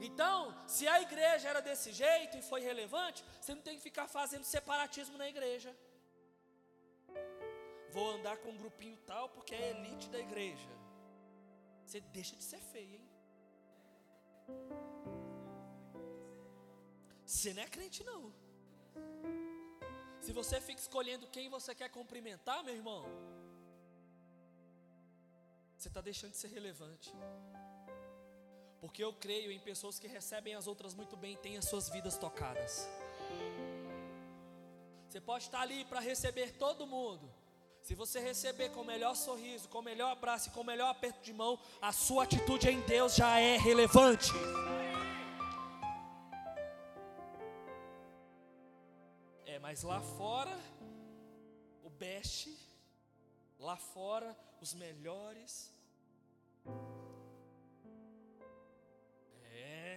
[0.00, 0.36] Então,
[0.74, 4.44] se a igreja era desse jeito e foi relevante, você não tem que ficar fazendo
[4.44, 5.74] separatismo na igreja.
[7.90, 10.70] Vou andar com um grupinho tal porque é elite da igreja.
[11.84, 13.08] Você deixa de ser feio, hein?
[17.30, 18.32] Você não é crente, não.
[20.20, 23.04] Se você fica escolhendo quem você quer cumprimentar, meu irmão,
[25.76, 27.12] você está deixando de ser relevante.
[28.80, 31.88] Porque eu creio em pessoas que recebem as outras muito bem e têm as suas
[31.88, 32.88] vidas tocadas.
[35.08, 37.32] Você pode estar ali para receber todo mundo.
[37.80, 40.90] Se você receber com o melhor sorriso, com o melhor abraço e com o melhor
[40.90, 44.32] aperto de mão, a sua atitude em Deus já é relevante.
[49.70, 50.58] Mas lá fora,
[51.84, 52.52] o best,
[53.56, 55.72] lá fora, os melhores.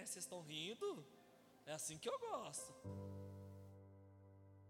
[0.04, 1.04] vocês estão rindo?
[1.66, 2.72] É assim que eu gosto.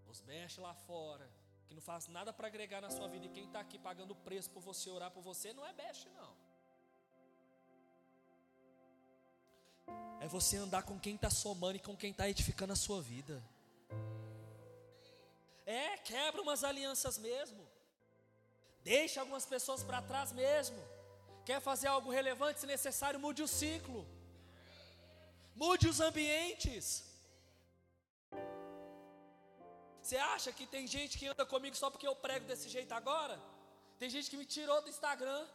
[0.07, 1.31] Os mexe lá fora,
[1.67, 4.49] que não faz nada para agregar na sua vida, e quem está aqui pagando preço
[4.53, 6.35] por você orar por você, não é beste, não.
[10.19, 13.45] É você andar com quem está somando e com quem está edificando a sua vida.
[15.67, 17.63] É, quebra umas alianças mesmo.
[18.83, 20.81] Deixa algumas pessoas para trás mesmo.
[21.45, 24.07] Quer fazer algo relevante, se necessário, mude o ciclo.
[25.55, 26.87] Mude os ambientes.
[30.01, 33.37] Você acha que tem gente que anda comigo só porque eu prego desse jeito agora?
[33.99, 35.47] Tem gente que me tirou do Instagram.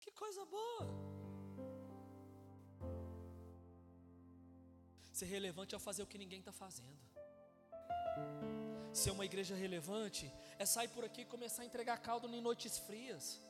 [0.00, 0.84] Que coisa boa.
[5.12, 6.98] Ser relevante é fazer o que ninguém está fazendo.
[8.92, 12.78] Ser uma igreja relevante é sair por aqui e começar a entregar caldo em noites
[12.78, 13.40] frias.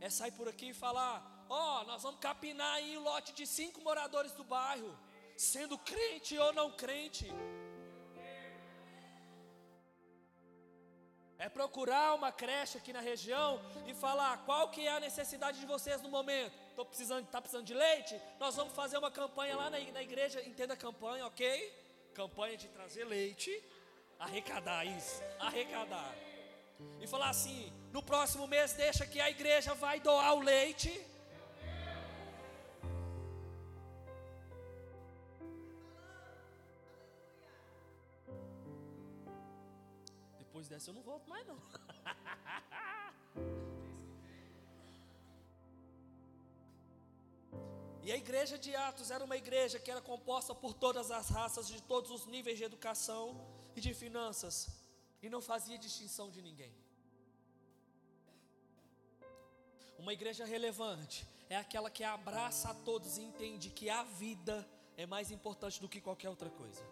[0.00, 3.46] É sair por aqui e falar: ó, oh, nós vamos capinar aí o lote de
[3.46, 4.96] cinco moradores do bairro,
[5.36, 7.26] sendo crente ou não crente.
[11.38, 15.66] É procurar uma creche aqui na região e falar qual que é a necessidade de
[15.66, 16.52] vocês no momento.
[16.70, 18.20] Estou precisando, está precisando de leite?
[18.40, 21.87] Nós vamos fazer uma campanha lá na, na igreja, entenda a campanha, ok?
[22.18, 23.50] Campanha de trazer leite,
[24.18, 26.12] arrecadar isso, arrecadar.
[27.00, 30.90] E falar assim, no próximo mês deixa que a igreja vai doar o leite
[40.58, 41.56] depois dessa eu não volto mais não.
[48.08, 51.68] e a igreja de Atos era uma igreja que era composta por todas as raças,
[51.68, 53.38] de todos os níveis de educação
[53.76, 54.66] e de finanças,
[55.20, 56.74] e não fazia distinção de ninguém.
[59.98, 65.04] Uma igreja relevante é aquela que abraça a todos e entende que a vida é
[65.04, 66.82] mais importante do que qualquer outra coisa.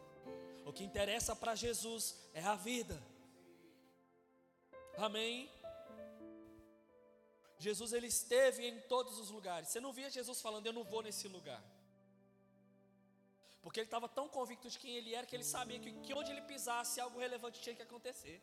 [0.67, 3.03] O que interessa para Jesus é a vida.
[4.99, 5.51] Amém?
[7.59, 9.68] Jesus ele esteve em todos os lugares.
[9.68, 11.62] Você não via Jesus falando, eu não vou nesse lugar.
[13.62, 16.30] Porque ele estava tão convicto de quem ele era que ele sabia que, que onde
[16.30, 18.40] ele pisasse algo relevante tinha que acontecer.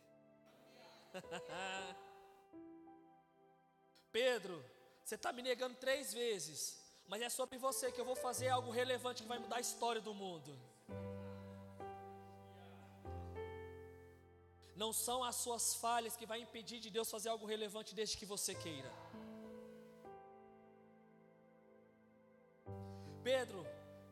[4.11, 4.63] Pedro,
[5.03, 8.71] você está me negando três vezes, mas é sobre você que eu vou fazer algo
[8.71, 10.59] relevante que vai mudar a história do mundo.
[14.75, 18.25] Não são as suas falhas que vai impedir de Deus fazer algo relevante desde que
[18.25, 18.91] você queira.
[23.23, 23.65] Pedro,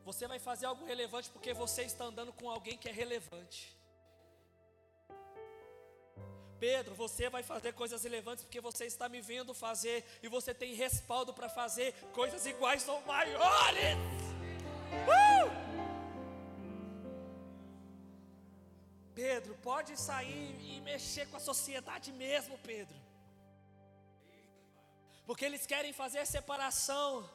[0.04, 3.76] você vai fazer algo relevante porque você está andando com alguém que é relevante.
[6.58, 10.74] Pedro, você vai fazer coisas relevantes porque você está me vendo fazer e você tem
[10.74, 13.96] respaldo para fazer coisas iguais ou maiores.
[15.08, 15.50] Uh!
[19.14, 22.96] Pedro, pode sair e mexer com a sociedade mesmo, Pedro.
[25.26, 27.28] Porque eles querem fazer separação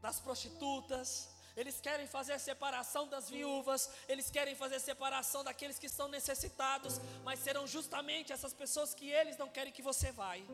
[0.00, 5.78] das prostitutas, eles querem fazer a separação das viúvas, eles querem fazer a separação daqueles
[5.78, 10.44] que estão necessitados, mas serão justamente essas pessoas que eles não querem que você vai.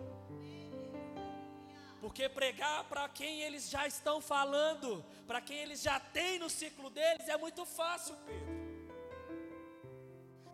[2.00, 6.88] Porque pregar para quem eles já estão falando, para quem eles já têm no ciclo
[6.90, 8.56] deles, é muito fácil, Pedro.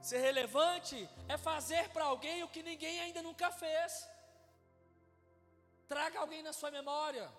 [0.03, 4.09] Ser relevante é fazer para alguém o que ninguém ainda nunca fez.
[5.86, 7.30] Traga alguém na sua memória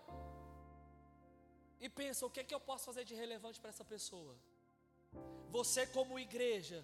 [1.85, 4.33] e pensa: o que é que eu posso fazer de relevante para essa pessoa?
[5.57, 6.79] Você, como igreja,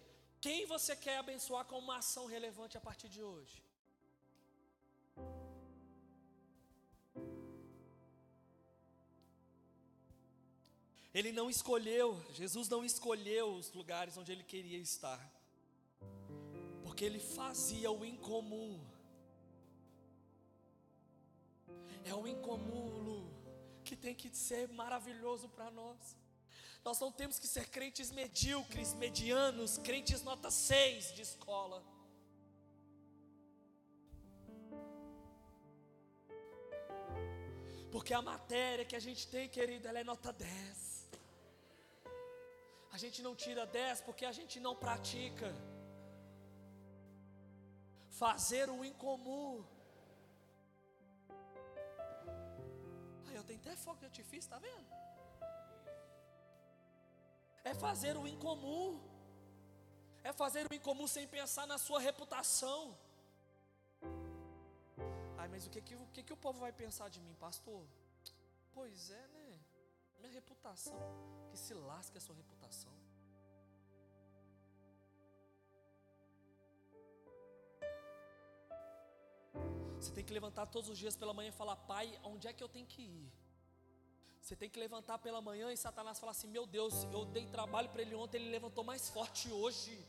[0.45, 3.57] quem você quer abençoar com uma ação relevante a partir de hoje?
[11.13, 15.21] Ele não escolheu, Jesus não escolheu os lugares onde ele queria estar,
[16.83, 18.79] porque ele fazia o incomum.
[22.05, 23.38] É o incomum, Lu
[23.89, 25.99] que tem que ser maravilhoso para nós.
[26.87, 31.79] Nós não temos que ser crentes medíocres, medianos, crentes nota 6 de escola.
[37.93, 41.09] Porque a matéria que a gente tem, querido, ela é nota 10.
[42.95, 45.49] A gente não tira 10 porque a gente não pratica.
[48.23, 49.51] Fazer o incomum
[53.49, 54.89] tem até fogo de artifício, está vendo?
[57.71, 58.87] É fazer o incomum.
[60.29, 62.81] É fazer o incomum sem pensar na sua reputação.
[65.39, 67.83] Ai, mas o que, que, o que, o povo vai pensar de mim, pastor?
[68.77, 69.49] Pois é, né?
[70.19, 70.99] Minha reputação.
[71.49, 72.93] Que se lasque a sua reputação.
[79.99, 82.63] Você tem que levantar todos os dias pela manhã e falar: Pai, onde é que
[82.63, 83.38] eu tenho que ir?
[84.49, 87.87] Você tem que levantar pela manhã e Satanás falar assim: Meu Deus, eu dei trabalho
[87.87, 90.03] para ele ontem, ele levantou mais forte hoje.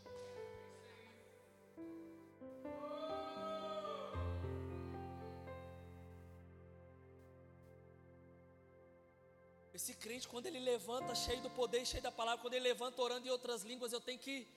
[9.74, 13.26] Esse crente, quando ele levanta cheio do poder, cheio da palavra, quando ele levanta orando
[13.26, 14.48] em outras línguas, eu tenho que,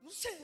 [0.00, 0.38] não sei.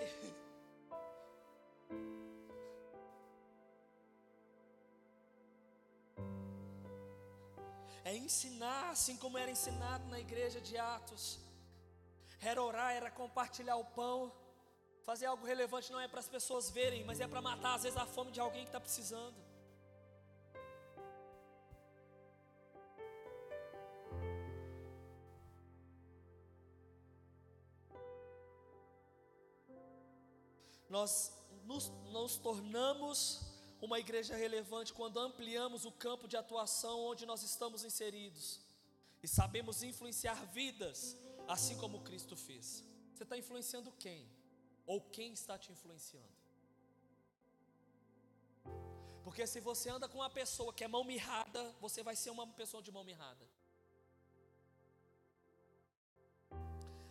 [8.05, 11.39] É ensinar, assim como era ensinado na igreja de Atos.
[12.41, 14.33] Era orar, era compartilhar o pão.
[15.05, 17.99] Fazer algo relevante não é para as pessoas verem, mas é para matar às vezes
[17.99, 19.37] a fome de alguém que está precisando.
[30.89, 31.33] Nós
[31.65, 33.52] nos, nos tornamos
[33.83, 38.61] uma igreja relevante quando ampliamos o campo de atuação onde nós estamos inseridos
[39.21, 41.17] e sabemos influenciar vidas,
[41.49, 42.85] assim como Cristo fez.
[43.13, 44.31] Você está influenciando quem?
[44.87, 46.33] Ou quem está te influenciando?
[49.25, 52.47] Porque se você anda com uma pessoa que é mão mirrada, você vai ser uma
[52.47, 53.45] pessoa de mão mirrada.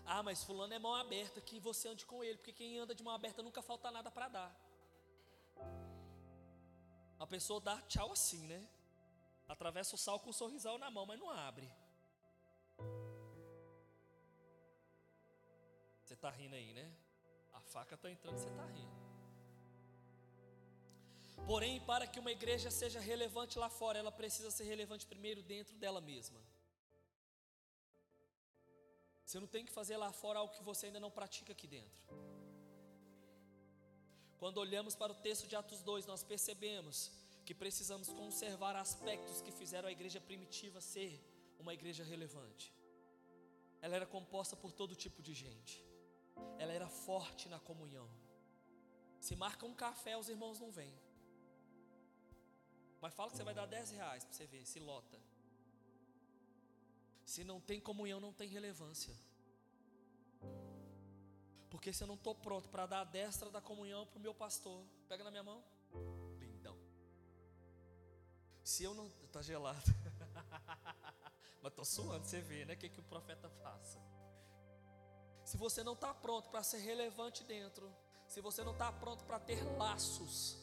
[0.05, 3.03] Ah, mas fulano é mão aberta, que você ande com ele, porque quem anda de
[3.03, 4.70] mão aberta nunca falta nada para dar.
[7.23, 8.59] A pessoa dá tchau assim, né?
[9.47, 11.71] Atravessa o sal com um sorrisal na mão, mas não abre.
[16.03, 16.91] Você está rindo aí, né?
[17.53, 18.95] A faca está entrando, você está rindo.
[21.45, 25.75] Porém, para que uma igreja seja relevante lá fora, ela precisa ser relevante primeiro dentro
[25.75, 26.39] dela mesma.
[29.23, 32.01] Você não tem que fazer lá fora algo que você ainda não pratica aqui dentro.
[34.41, 37.11] Quando olhamos para o texto de Atos 2, nós percebemos
[37.45, 41.11] que precisamos conservar aspectos que fizeram a igreja primitiva ser
[41.59, 42.73] uma igreja relevante.
[43.83, 45.85] Ela era composta por todo tipo de gente.
[46.57, 48.09] Ela era forte na comunhão.
[49.19, 50.91] Se marca um café, os irmãos não vêm.
[52.99, 55.19] Mas fala que você vai dar 10 reais para você ver se lota.
[57.23, 59.15] Se não tem comunhão, não tem relevância.
[61.71, 64.35] Porque se eu não estou pronto para dar a destra da comunhão para o meu
[64.35, 65.63] pastor, pega na minha mão,
[66.37, 66.77] lindão.
[68.61, 69.07] Se eu não.
[69.23, 69.81] Está gelado.
[71.63, 72.73] Mas estou suando, você vê, né?
[72.73, 73.97] O que, que o profeta faça.
[75.45, 77.89] Se você não está pronto para ser relevante dentro,
[78.27, 80.57] se você não está pronto para ter laços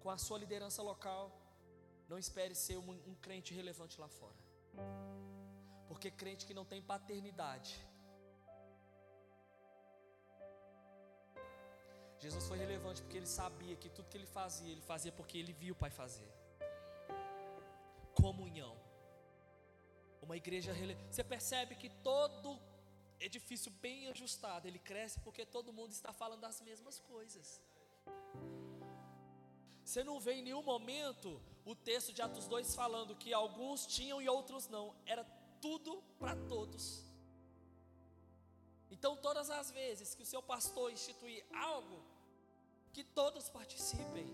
[0.00, 1.30] com a sua liderança local,
[2.08, 4.38] não espere ser um, um crente relevante lá fora.
[5.86, 7.86] Porque crente que não tem paternidade,
[12.24, 15.52] Jesus foi relevante porque ele sabia que tudo que ele fazia, ele fazia porque ele
[15.52, 16.30] viu o Pai fazer.
[18.22, 18.74] Comunhão.
[20.22, 21.14] Uma igreja relevante.
[21.14, 22.58] Você percebe que todo
[23.20, 27.60] edifício bem ajustado, ele cresce porque todo mundo está falando das mesmas coisas.
[29.84, 34.22] Você não vê em nenhum momento o texto de Atos 2 falando que alguns tinham
[34.22, 34.96] e outros não.
[35.04, 35.24] Era
[35.60, 37.04] tudo para todos.
[38.90, 42.13] Então, todas as vezes que o seu pastor instituir algo,
[42.94, 44.26] que todos participem.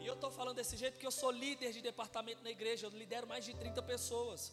[0.00, 2.90] E eu estou falando desse jeito porque eu sou líder de departamento na igreja, eu
[2.90, 4.52] lidero mais de 30 pessoas.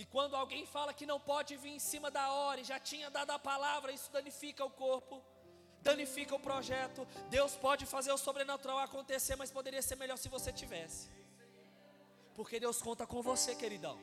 [0.00, 3.10] E quando alguém fala que não pode vir em cima da hora e já tinha
[3.10, 5.22] dado a palavra, isso danifica o corpo,
[5.82, 7.06] danifica o projeto.
[7.30, 11.08] Deus pode fazer o sobrenatural acontecer, mas poderia ser melhor se você tivesse.
[12.36, 13.98] Porque Deus conta com você, queridão.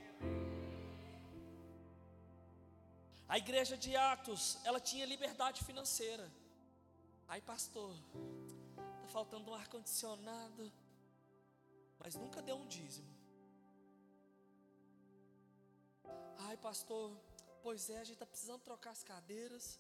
[3.28, 6.32] A igreja de Atos, ela tinha liberdade financeira.
[7.28, 7.96] Aí, pastor,
[8.96, 10.72] está faltando um ar-condicionado,
[11.98, 13.14] mas nunca deu um dízimo.
[16.38, 17.18] Ai, pastor,
[17.64, 19.80] pois é, a gente está precisando trocar as cadeiras.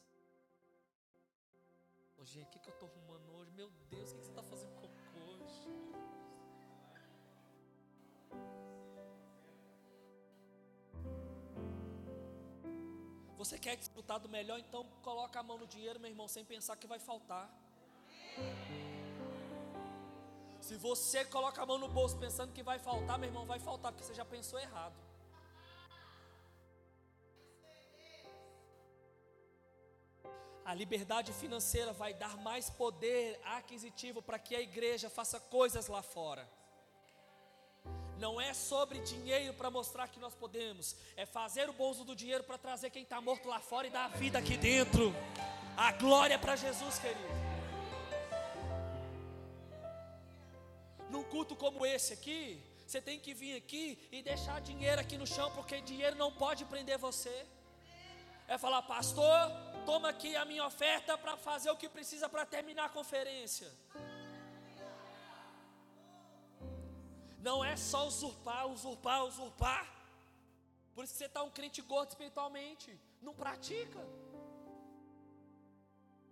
[2.17, 3.51] Ô, gente, o que, que eu estou arrumando hoje?
[3.51, 4.94] Meu Deus, o que, que você está fazendo cocô
[13.37, 16.75] Você quer desfrutar do melhor, então coloca a mão no dinheiro, meu irmão, sem pensar
[16.77, 17.49] que vai faltar.
[20.61, 23.91] Se você coloca a mão no bolso pensando que vai faltar, meu irmão, vai faltar,
[23.91, 24.95] porque você já pensou errado.
[30.63, 36.01] A liberdade financeira vai dar mais poder aquisitivo para que a igreja faça coisas lá
[36.01, 36.49] fora.
[38.19, 42.43] Não é sobre dinheiro para mostrar que nós podemos, é fazer o bolso do dinheiro
[42.43, 45.13] para trazer quem está morto lá fora e dar a vida aqui dentro.
[45.75, 47.19] A glória para Jesus, querido.
[51.09, 55.27] Num culto como esse aqui, você tem que vir aqui e deixar dinheiro aqui no
[55.27, 57.45] chão, porque dinheiro não pode prender você.
[58.47, 59.51] É falar, pastor,
[59.85, 63.69] toma aqui a minha oferta para fazer o que precisa para terminar a conferência.
[67.47, 69.83] Não é só usurpar, usurpar, usurpar.
[70.93, 72.87] Por isso você está um crente gordo espiritualmente.
[73.21, 74.01] Não pratica.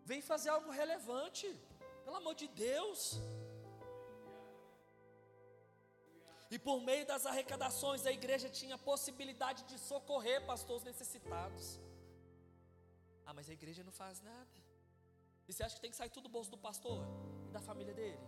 [0.09, 1.47] Vem fazer algo relevante.
[2.05, 2.99] Pelo amor de Deus.
[6.53, 11.80] E por meio das arrecadações, a igreja tinha possibilidade de socorrer pastores necessitados.
[13.26, 14.57] Ah, mas a igreja não faz nada.
[15.47, 16.99] E você acha que tem que sair tudo do bolso do pastor
[17.49, 18.20] e da família dele?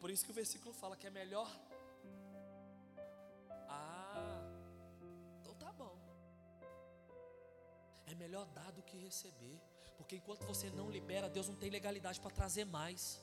[0.00, 1.50] Por isso que o versículo fala que é melhor.
[3.68, 4.40] Ah,
[5.40, 5.96] então tá bom.
[8.06, 9.60] É melhor dar do que receber.
[9.96, 13.20] Porque enquanto você não libera, Deus não tem legalidade para trazer mais.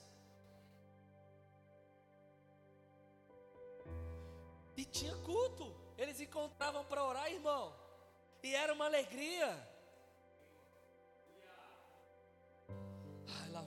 [4.75, 5.73] E tinha culto.
[5.97, 7.73] Eles encontravam para orar, irmão.
[8.43, 9.74] E era uma alegria.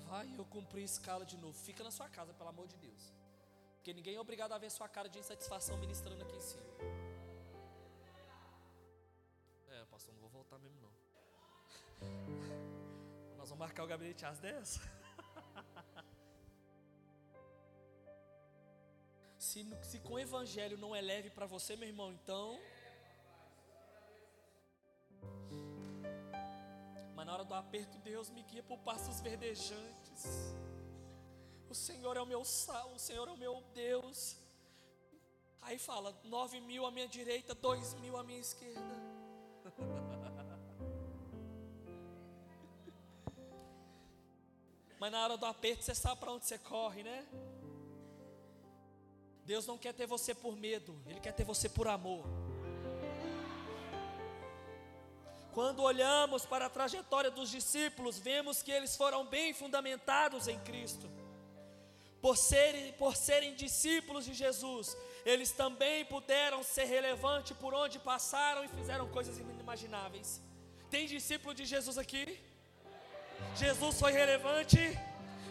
[0.09, 1.57] Vai eu cumprir escala de novo.
[1.69, 3.13] Fica na sua casa, pelo amor de Deus.
[3.77, 6.65] Porque ninguém é obrigado a ver sua cara de insatisfação ministrando aqui em cima.
[9.69, 10.91] É, pastor, não vou voltar mesmo não.
[13.37, 14.81] Nós vamos marcar o gabinete às 10.
[19.39, 22.61] se, se com o evangelho não é leve para você, meu irmão, então
[27.29, 30.25] na hora do aperto, Deus me guia por passos verdejantes.
[31.69, 34.39] O Senhor é o meu sal, o Senhor é o meu Deus.
[35.61, 38.81] Aí fala: nove mil à minha direita, dois mil à minha esquerda.
[44.99, 47.29] Mas na hora do aperto, você sabe para onde você corre, né?
[49.45, 52.25] Deus não quer ter você por medo, Ele quer ter você por amor.
[55.53, 61.09] Quando olhamos para a trajetória dos discípulos, vemos que eles foram bem fundamentados em Cristo.
[62.21, 68.65] Por serem, por serem discípulos de Jesus, eles também puderam ser relevantes por onde passaram
[68.65, 70.41] e fizeram coisas inimagináveis.
[70.91, 72.39] Tem discípulo de Jesus aqui?
[73.55, 74.99] Jesus foi relevante?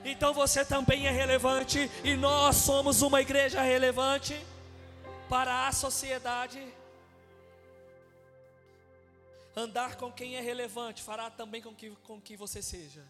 [0.03, 4.39] Então você também é relevante e nós somos uma igreja relevante
[5.29, 6.61] para a sociedade.
[9.57, 13.03] Andar com quem é relevante fará também com que, com que você seja.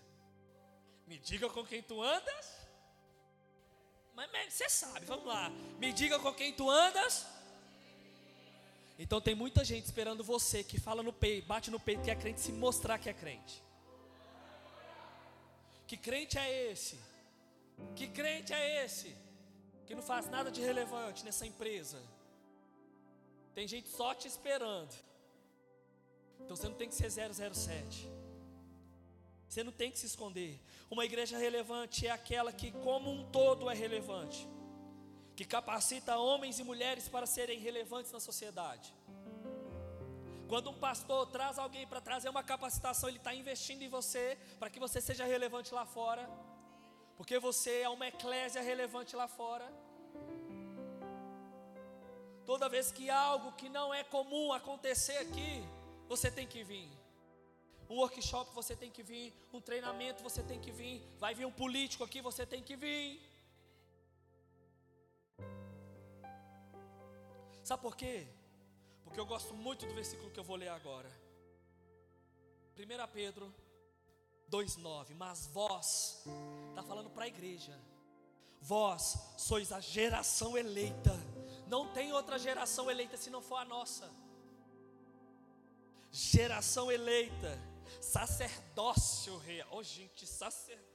[1.05, 2.45] Me diga com quem tu andas.
[4.15, 5.49] Mas, mas você sabe, vamos lá.
[5.77, 7.25] Me diga com quem tu andas.
[8.97, 12.15] Então tem muita gente esperando você que fala no peito, bate no peito que é
[12.15, 13.61] crente, se mostrar que é crente.
[15.85, 16.97] Que crente é esse?
[17.93, 19.13] Que crente é esse?
[19.85, 22.01] Que não faz nada de relevante nessa empresa.
[23.53, 24.95] Tem gente só te esperando.
[26.41, 28.09] Então você não tem que ser 007.
[29.47, 30.59] Você não tem que se esconder.
[30.89, 34.47] Uma igreja relevante é aquela que, como um todo, é relevante
[35.37, 38.91] que capacita homens e mulheres para serem relevantes na sociedade.
[40.49, 44.67] Quando um pastor traz alguém para trazer uma capacitação, ele está investindo em você para
[44.71, 46.27] que você seja relevante lá fora,
[47.15, 49.71] porque você é uma eclésia relevante lá fora.
[52.43, 55.63] Toda vez que algo que não é comum acontecer aqui,
[56.07, 56.89] você tem que vir.
[57.89, 61.51] Um workshop você tem que vir, um treinamento você tem que vir, vai vir um
[61.51, 63.21] político aqui, você tem que vir.
[67.63, 68.27] Sabe por quê?
[69.03, 71.09] Porque eu gosto muito do versículo que eu vou ler agora.
[72.77, 73.53] 1 Pedro
[74.49, 75.15] 2,9.
[75.15, 76.23] Mas vós,
[76.69, 77.77] está falando para a igreja,
[78.61, 81.11] vós sois a geração eleita.
[81.67, 84.09] Não tem outra geração eleita se não for a nossa.
[86.11, 87.59] Geração eleita,
[88.01, 89.67] sacerdócio real.
[89.71, 90.87] Oh, gente, sacerdócio.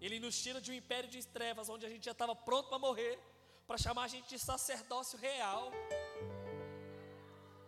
[0.00, 2.78] Ele nos tira de um império de trevas, onde a gente já estava pronto para
[2.78, 3.18] morrer
[3.66, 5.72] para chamar a gente de sacerdócio real.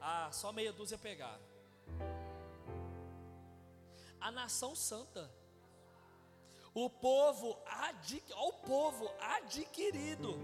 [0.00, 1.42] Ah, só meia dúzia pegaram.
[4.20, 5.30] A nação santa.
[6.72, 8.32] O povo, adqu...
[8.34, 10.38] o povo adquirido,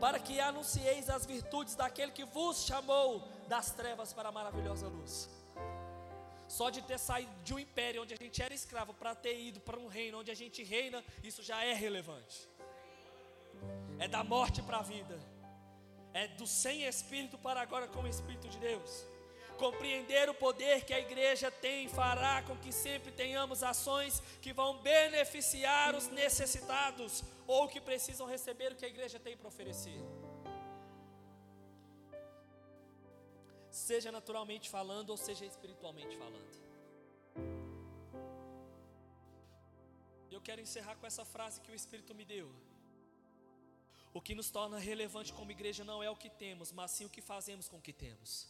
[0.00, 5.28] para que anuncieis as virtudes daquele que vos chamou das trevas para a maravilhosa luz.
[6.48, 9.60] Só de ter saído de um império onde a gente era escravo para ter ido
[9.60, 12.48] para um reino onde a gente reina, isso já é relevante
[13.98, 15.18] é da morte para a vida,
[16.12, 19.04] é do sem espírito para agora com o espírito de Deus.
[19.58, 24.78] Compreender o poder que a igreja tem fará com que sempre tenhamos ações que vão
[24.78, 30.00] beneficiar os necessitados ou que precisam receber o que a igreja tem para oferecer.
[33.70, 36.66] Seja naturalmente falando ou seja espiritualmente falando.
[40.30, 42.48] Eu quero encerrar com essa frase que o Espírito me deu.
[44.12, 47.10] O que nos torna relevante como igreja não é o que temos, mas sim o
[47.10, 48.48] que fazemos com o que temos.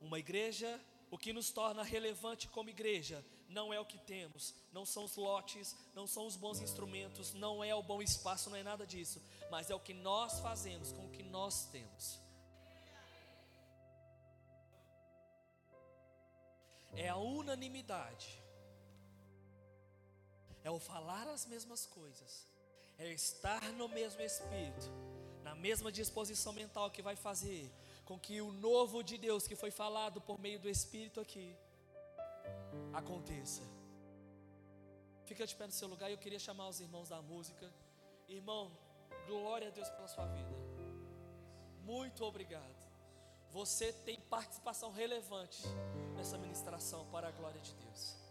[0.00, 0.80] Uma igreja,
[1.14, 5.14] o que nos torna relevante como igreja, não é o que temos, não são os
[5.14, 9.22] lotes, não são os bons instrumentos, não é o bom espaço, não é nada disso,
[9.48, 12.18] mas é o que nós fazemos com o que nós temos.
[16.96, 18.42] É a unanimidade,
[20.64, 22.44] é o falar as mesmas coisas,
[22.98, 24.90] é estar no mesmo espírito,
[25.44, 27.72] na mesma disposição mental que vai fazer
[28.04, 31.56] com que o novo de Deus que foi falado por meio do Espírito aqui
[32.92, 33.62] aconteça.
[35.24, 37.72] Fica de pé no seu lugar eu queria chamar os irmãos da música.
[38.28, 38.70] Irmão,
[39.26, 40.54] glória a Deus pela sua vida.
[41.82, 42.84] Muito obrigado.
[43.50, 45.62] Você tem participação relevante
[46.16, 48.23] nessa ministração para a glória de Deus.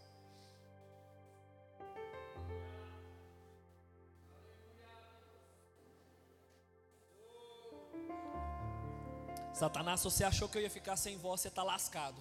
[9.54, 12.20] Satanás, se você achou que eu ia ficar sem voz, você está lascado.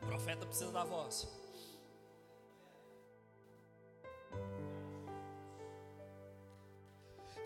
[0.00, 1.28] O profeta precisa da voz.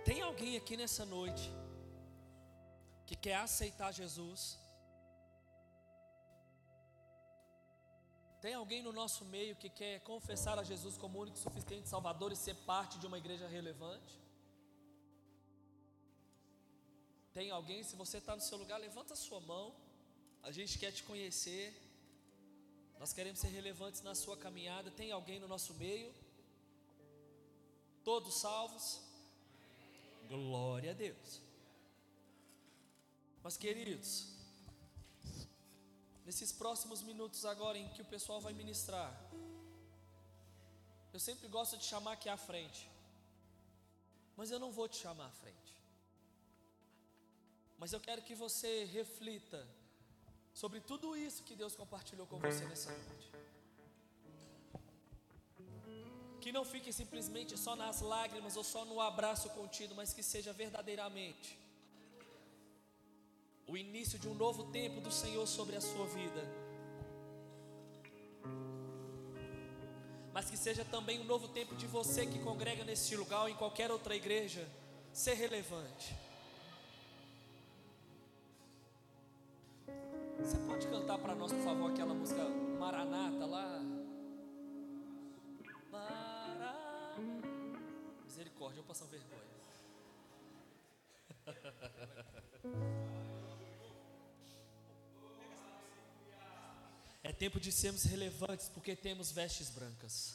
[0.05, 1.51] Tem alguém aqui nessa noite
[3.07, 4.59] que quer aceitar Jesus?
[8.43, 12.37] Tem alguém no nosso meio que quer confessar a Jesus como único suficiente Salvador e
[12.37, 14.21] ser parte de uma igreja relevante?
[17.33, 17.83] Tem alguém?
[17.83, 19.75] Se você está no seu lugar, levanta a sua mão.
[20.43, 21.75] A gente quer te conhecer.
[22.99, 24.91] Nós queremos ser relevantes na sua caminhada.
[24.91, 26.13] Tem alguém no nosso meio?
[28.05, 29.01] Todos salvos?
[30.29, 31.41] Glória a Deus.
[33.43, 34.29] Mas queridos,
[36.27, 39.11] nesses próximos minutos agora em que o pessoal vai ministrar,
[41.13, 42.89] eu sempre gosto de chamar aqui à frente,
[44.37, 45.70] mas eu não vou te chamar à frente.
[47.81, 49.67] Mas eu quero que você reflita
[50.53, 53.31] sobre tudo isso que Deus compartilhou com você nessa noite.
[56.43, 60.53] Que não fique simplesmente só nas lágrimas ou só no abraço contido, mas que seja
[60.53, 61.59] verdadeiramente
[63.67, 66.43] o início de um novo tempo do Senhor sobre a sua vida.
[70.35, 73.57] Mas que seja também um novo tempo de você que congrega nesse lugar ou em
[73.57, 74.69] qualquer outra igreja
[75.15, 76.15] ser relevante.
[80.43, 82.43] Você pode cantar para nós, por favor, aquela música
[82.79, 83.81] Maranata lá?
[85.91, 87.21] Maranata.
[88.25, 89.41] Misericórdia, eu passo vergonha.
[97.23, 100.35] É tempo de sermos relevantes porque temos vestes brancas.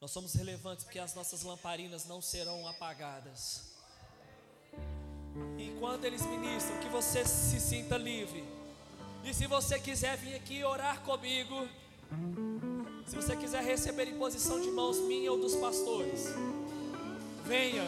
[0.00, 3.73] Nós somos relevantes porque as nossas lamparinas não serão apagadas.
[5.58, 8.44] Enquanto eles ministram, que você se sinta livre.
[9.24, 11.66] E se você quiser vir aqui orar comigo,
[13.06, 16.28] se você quiser receber imposição de mãos minha ou dos pastores,
[17.44, 17.84] venha.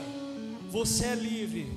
[0.70, 1.72] Você é livre,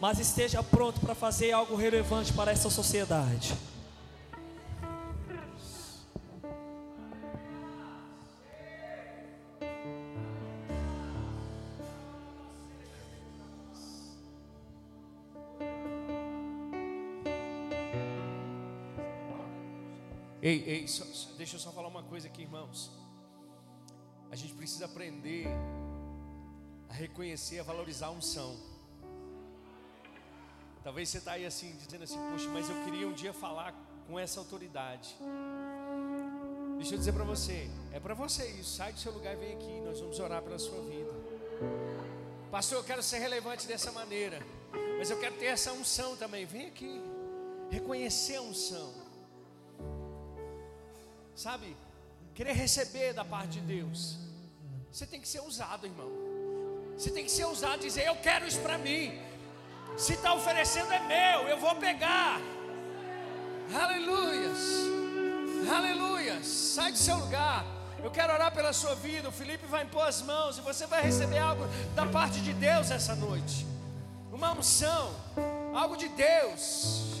[0.00, 3.54] mas esteja pronto para fazer algo relevante para essa sociedade.
[20.50, 21.04] Ei, ei, só,
[21.36, 22.90] deixa eu só falar uma coisa aqui, irmãos.
[24.32, 25.46] A gente precisa aprender
[26.88, 28.56] a reconhecer, a valorizar a unção.
[30.82, 33.72] Talvez você está aí assim, dizendo assim, puxa, mas eu queria um dia falar
[34.08, 35.14] com essa autoridade.
[36.78, 38.74] Deixa eu dizer para você, é para você isso.
[38.74, 41.12] Sai do seu lugar e vem aqui, nós vamos orar pela sua vida.
[42.50, 44.44] Pastor, eu quero ser relevante dessa maneira,
[44.98, 46.44] mas eu quero ter essa unção também.
[46.44, 47.00] Vem aqui,
[47.70, 49.09] reconhecer a unção
[51.40, 51.74] sabe,
[52.34, 54.18] querer receber da parte de Deus,
[54.92, 56.10] você tem que ser usado, irmão.
[56.96, 59.18] Você tem que ser usado dizer: Eu quero isso para mim.
[59.96, 62.38] Se está oferecendo, é meu, eu vou pegar.
[63.82, 64.60] Aleluias,
[65.76, 66.46] aleluias.
[66.46, 67.64] Sai do seu lugar.
[68.02, 69.28] Eu quero orar pela sua vida.
[69.28, 71.64] O Felipe vai impor as mãos e você vai receber algo
[71.94, 73.66] da parte de Deus essa noite.
[74.30, 75.14] Uma unção,
[75.74, 77.20] algo de Deus.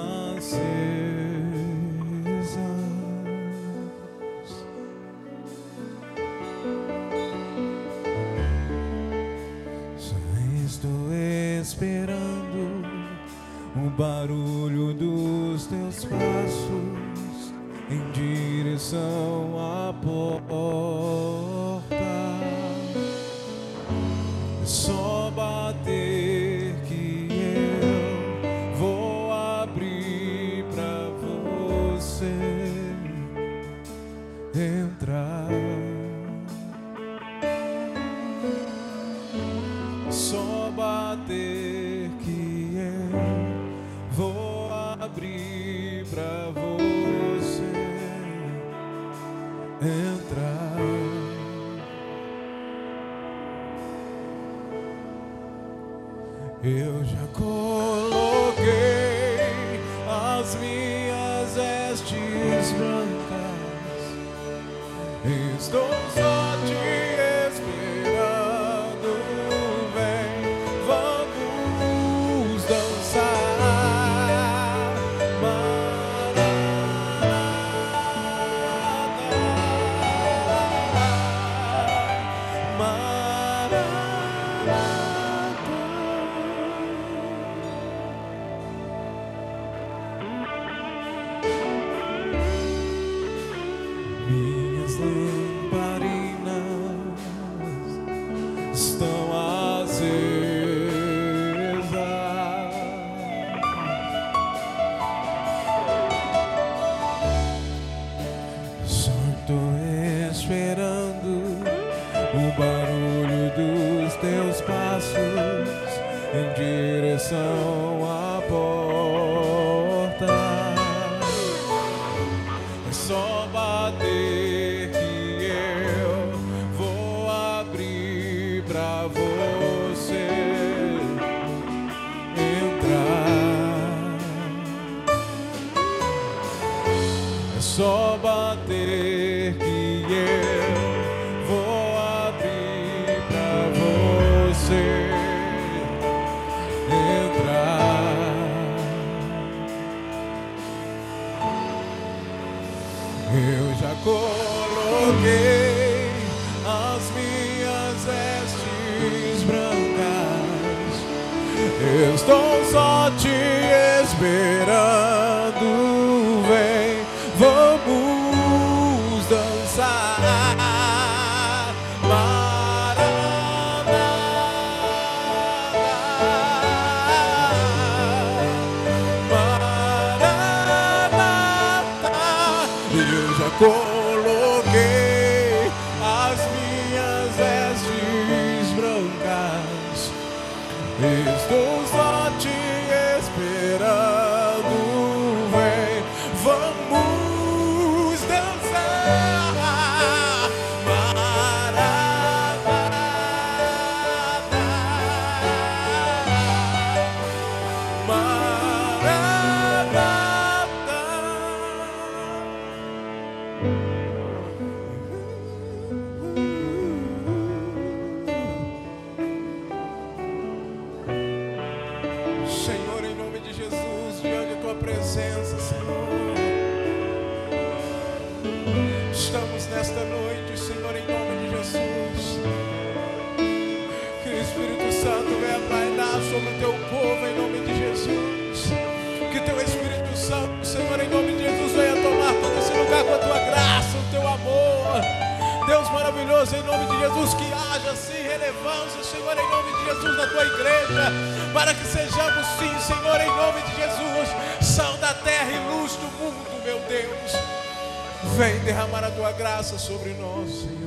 [258.41, 260.80] Vem derramar a tua graça sobre nós, Senhor.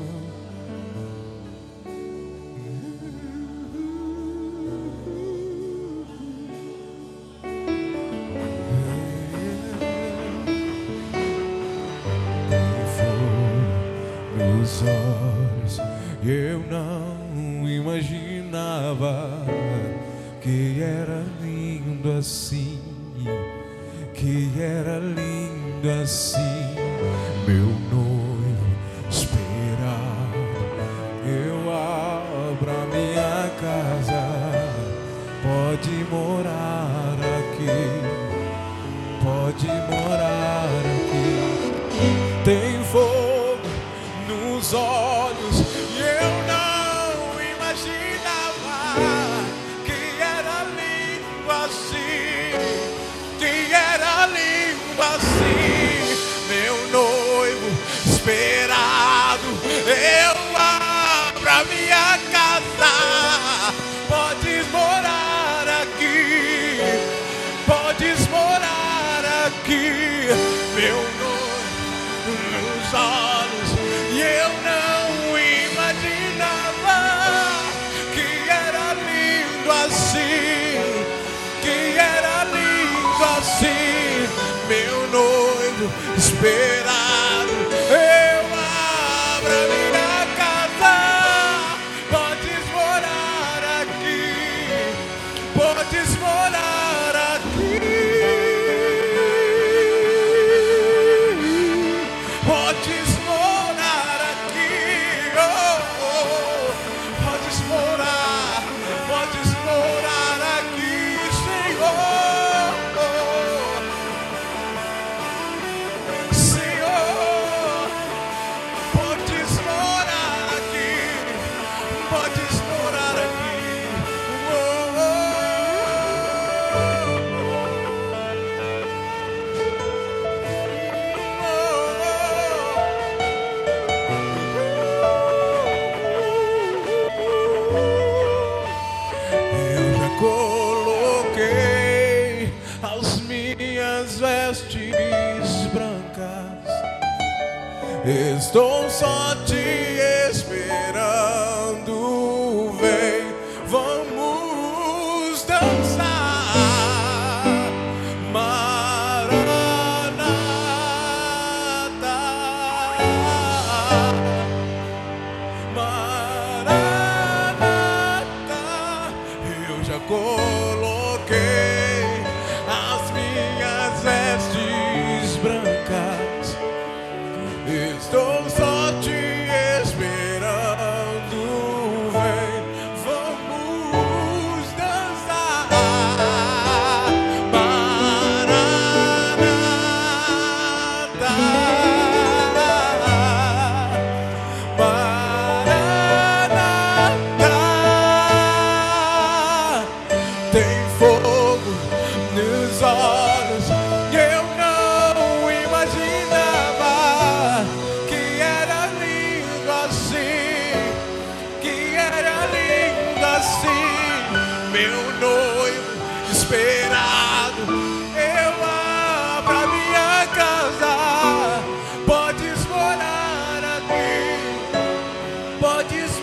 [225.64, 226.13] Podes